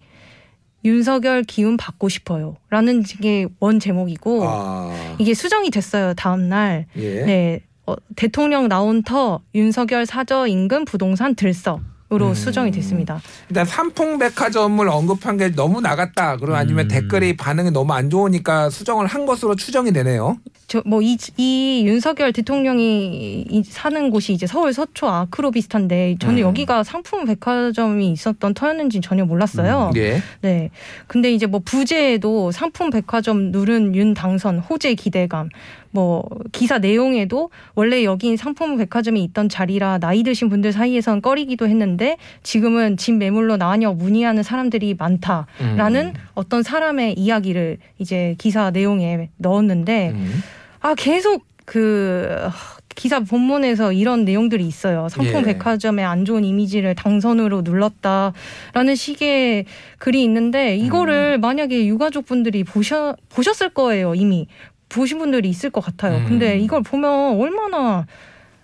윤석열 0.85 1.41
기운 1.41 1.75
받고 1.75 2.07
싶어요. 2.07 2.57
라는 2.69 3.01
게 3.01 3.47
원 3.59 3.79
제목이고 3.79 4.43
아, 4.47 5.15
이게 5.17 5.33
수정이 5.33 5.71
됐어요. 5.71 6.13
다음 6.13 6.49
날. 6.49 6.85
예. 6.97 7.23
네. 7.25 7.61
어, 7.87 7.95
대통령 8.15 8.67
나온 8.67 9.01
터 9.01 9.41
윤석열 9.55 10.05
사저 10.05 10.45
인근 10.45 10.85
부동산 10.85 11.33
들썩 11.33 11.81
으로 12.13 12.27
음. 12.29 12.33
수정이 12.33 12.71
됐습니다. 12.71 13.21
일단 13.49 13.65
삼풍백화점을 13.65 14.85
언급한 14.89 15.37
게 15.37 15.49
너무 15.49 15.79
나갔다. 15.79 16.35
그리고 16.35 16.55
아니면 16.55 16.85
음. 16.85 16.87
댓글이 16.89 17.37
반응이 17.37 17.71
너무 17.71 17.93
안 17.93 18.09
좋으니까 18.09 18.69
수정을 18.69 19.07
한 19.07 19.25
것으로 19.25 19.55
추정이 19.55 19.93
되네요. 19.93 20.37
저뭐이 20.67 21.17
이 21.37 21.83
윤석열 21.85 22.33
대통령이 22.33 23.45
이- 23.49 23.63
사는 23.63 24.09
곳이 24.09 24.33
이제 24.33 24.45
서울 24.45 24.73
서초 24.73 25.07
아크로 25.07 25.51
비슷한데 25.51 26.17
저는 26.19 26.35
음. 26.37 26.39
여기가 26.41 26.83
상품 26.83 27.23
백화점이 27.25 28.11
있었던 28.11 28.53
터였는지 28.53 28.99
전혀 28.99 29.23
몰랐어요. 29.23 29.91
예. 29.95 30.21
네. 30.41 30.69
근데 31.07 31.31
이제 31.33 31.45
뭐 31.45 31.61
부제에도 31.63 32.51
상품 32.51 32.89
백화점 32.89 33.51
누른 33.51 33.95
윤 33.95 34.13
당선 34.13 34.59
호재 34.59 34.95
기대감 34.95 35.49
뭐 35.91 36.23
기사 36.51 36.79
내용에도 36.79 37.49
원래 37.75 38.03
여긴 38.03 38.37
상품 38.37 38.77
백화점이 38.77 39.23
있던 39.25 39.49
자리라 39.49 39.99
나이 39.99 40.23
드신 40.23 40.49
분들 40.49 40.71
사이에선 40.71 41.21
꺼리기도 41.21 41.67
했는데 41.67 42.17
지금은 42.43 42.97
집 42.97 43.13
매물로 43.13 43.57
나뉘어 43.57 43.93
문의하는 43.93 44.43
사람들이 44.43 44.95
많다라는 44.97 46.07
음. 46.07 46.13
어떤 46.33 46.63
사람의 46.63 47.17
이야기를 47.17 47.77
이제 47.99 48.35
기사 48.37 48.71
내용에 48.71 49.29
넣었는데 49.37 50.11
음. 50.11 50.43
아 50.79 50.95
계속 50.95 51.45
그 51.65 52.49
기사 52.95 53.19
본문에서 53.21 53.93
이런 53.93 54.25
내용들이 54.25 54.67
있어요. 54.67 55.07
상품 55.09 55.41
예. 55.41 55.53
백화점의 55.53 56.03
안 56.03 56.25
좋은 56.25 56.43
이미지를 56.43 56.93
당선으로 56.95 57.61
눌렀다라는 57.61 58.95
식의 58.95 59.65
글이 59.97 60.23
있는데 60.23 60.75
이거를 60.75 61.37
음. 61.37 61.41
만약에 61.41 61.85
유가족 61.85 62.25
분들이 62.25 62.63
보셔 62.63 63.15
보셨을 63.29 63.69
거예요 63.69 64.13
이미 64.15 64.47
보신 64.91 65.17
분들이 65.19 65.49
있을 65.49 65.69
것 65.69 65.81
같아요. 65.83 66.17
음. 66.17 66.25
근데 66.27 66.57
이걸 66.59 66.81
보면 66.83 67.39
얼마나 67.39 68.05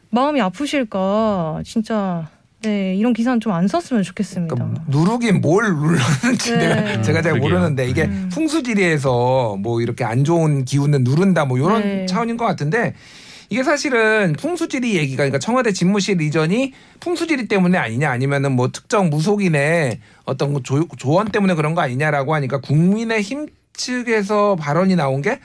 마음이 0.09 0.39
아프실까 0.41 1.61
진짜 1.65 2.29
네 2.61 2.95
이런 2.95 3.13
기사는 3.13 3.39
좀 3.39 3.53
안 3.53 3.67
썼으면 3.67 4.03
좋겠습니다. 4.03 4.55
그러니까 4.55 4.81
누르긴 4.87 5.41
뭘 5.41 5.65
눌렀는지 5.73 6.51
네. 6.57 6.67
내가 6.67 7.01
제가 7.01 7.21
잘 7.21 7.33
그러게요. 7.33 7.41
모르는데 7.41 7.87
이게 7.87 8.03
음. 8.05 8.29
풍수지리에서 8.31 9.57
뭐 9.59 9.81
이렇게 9.81 10.03
안 10.03 10.23
좋은 10.23 10.65
기운을 10.65 11.03
누른다 11.03 11.45
뭐 11.45 11.57
이런 11.57 11.81
네. 11.81 12.05
차원인 12.07 12.35
것 12.37 12.45
같은데 12.45 12.93
이게 13.49 13.63
사실은 13.63 14.33
풍수지리 14.37 14.95
얘기가 14.95 15.17
그러니까 15.17 15.39
청와대 15.39 15.71
집무실 15.71 16.19
이전이 16.21 16.73
풍수지리 16.99 17.47
때문에 17.47 17.77
아니냐 17.77 18.09
아니면은 18.09 18.53
뭐 18.53 18.69
특정 18.69 19.09
무속인의 19.09 19.99
어떤 20.25 20.53
그 20.53 20.63
조, 20.63 20.85
조언 20.97 21.27
때문에 21.29 21.53
그런 21.53 21.73
거 21.75 21.81
아니냐라고 21.81 22.33
하니까 22.35 22.59
국민의 22.59 23.21
힘 23.21 23.47
측에서 23.73 24.55
발언이 24.57 24.95
나온 24.95 25.21
게 25.21 25.39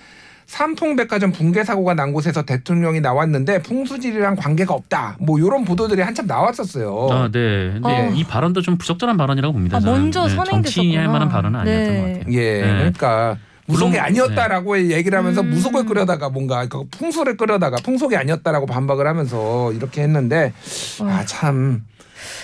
삼풍백화점 0.47 1.33
붕괴 1.33 1.65
사고가 1.65 1.95
난 1.95 2.13
곳에서 2.13 2.43
대통령이 2.43 3.01
나왔는데 3.01 3.63
풍수지리랑 3.63 4.37
관계가 4.37 4.75
없다. 4.75 5.17
뭐 5.21 5.39
이런 5.39 5.65
보도들이 5.65 6.03
한참 6.03 6.27
나왔었어요. 6.27 7.09
아, 7.11 7.31
네. 7.33 7.71
근데 7.73 8.09
어. 8.09 8.13
이 8.15 8.25
발언도 8.25 8.63
좀 8.63 8.77
부적절한 8.77 9.17
발언이라고 9.17 9.53
봅니다. 9.53 9.79
아. 9.79 9.81
먼저 9.81 10.27
네, 10.27 10.35
선행됐었구나. 10.35 10.63
정치할 10.63 11.07
만한 11.09 11.29
발언은 11.29 11.61
아니었던 11.61 11.85
네. 11.85 12.01
것 12.01 12.19
같아요. 12.19 12.35
예, 12.35 12.61
네. 12.61 12.67
그러니까 12.79 13.39
무속이 13.67 13.99
아니었다라고 13.99 14.91
얘기를 14.91 15.17
하면서 15.17 15.41
음. 15.41 15.51
무속을 15.51 15.87
끌어다가 15.87 16.29
뭔가 16.29 16.67
그 16.67 16.85
풍수를 16.91 17.37
끌어다가 17.37 17.77
풍속이 17.83 18.17
아니었다라고 18.17 18.67
반박을 18.67 19.07
하면서 19.07 19.73
이렇게 19.73 20.03
했는데 20.03 20.53
아참 21.01 21.85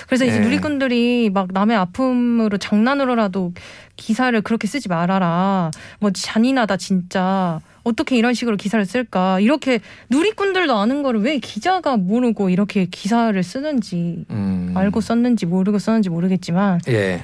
그래서 0.06 0.24
이제 0.24 0.38
네. 0.38 0.44
누리꾼들이 0.46 1.30
막 1.30 1.48
남의 1.52 1.76
아픔으로 1.76 2.56
장난으로라도 2.58 3.52
기사를 3.96 4.40
그렇게 4.42 4.66
쓰지 4.66 4.88
말아라. 4.88 5.70
뭐 6.00 6.10
잔인하다 6.10 6.76
진짜. 6.78 7.60
어떻게 7.88 8.16
이런 8.16 8.34
식으로 8.34 8.56
기사를 8.56 8.84
쓸까? 8.84 9.40
이렇게 9.40 9.80
누리꾼들도 10.10 10.76
아는 10.76 11.02
거를 11.02 11.20
왜 11.22 11.38
기자가 11.38 11.96
모르고 11.96 12.50
이렇게 12.50 12.84
기사를 12.86 13.42
쓰는지 13.42 14.24
음. 14.30 14.72
알고 14.76 15.00
썼는지 15.00 15.46
모르고 15.46 15.78
썼는지 15.78 16.10
모르겠지만 16.10 16.80
예. 16.88 17.22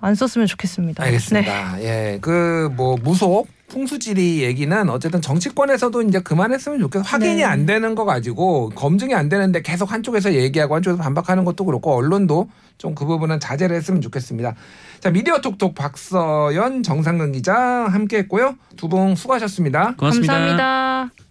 안 0.00 0.14
썼으면 0.14 0.46
좋겠습니다. 0.46 1.02
네. 1.02 1.08
알겠습니다. 1.08 1.82
예, 1.82 2.18
그 2.20 2.70
뭐 2.76 2.96
무속 3.02 3.48
풍수지리 3.68 4.42
얘기는 4.42 4.88
어쨌든 4.90 5.20
정치권에서도 5.20 6.02
이제 6.02 6.18
그만했으면 6.20 6.80
좋겠어. 6.80 7.02
확인이 7.04 7.36
네. 7.36 7.44
안 7.44 7.66
되는 7.66 7.94
거 7.94 8.04
가지고 8.04 8.70
검증이 8.70 9.14
안 9.14 9.28
되는데 9.28 9.62
계속 9.62 9.92
한쪽에서 9.92 10.34
얘기하고 10.34 10.74
한쪽에서 10.74 11.00
반박하는 11.02 11.44
것도 11.44 11.64
그렇고 11.64 11.94
언론도 11.94 12.48
좀 12.78 12.94
그 12.94 13.04
부분은 13.04 13.38
자제를 13.40 13.76
했으면 13.76 14.00
좋겠습니다. 14.00 14.54
자 15.00 15.10
미디어 15.10 15.40
톡톡 15.40 15.74
박서연 15.74 16.82
정상근 16.82 17.32
기자 17.32 17.54
함께했고요. 17.56 18.56
두 18.76 18.88
분 18.88 19.14
수고하셨습니다. 19.16 19.94
고맙습니다. 19.96 20.32
감사합니다. 20.34 21.29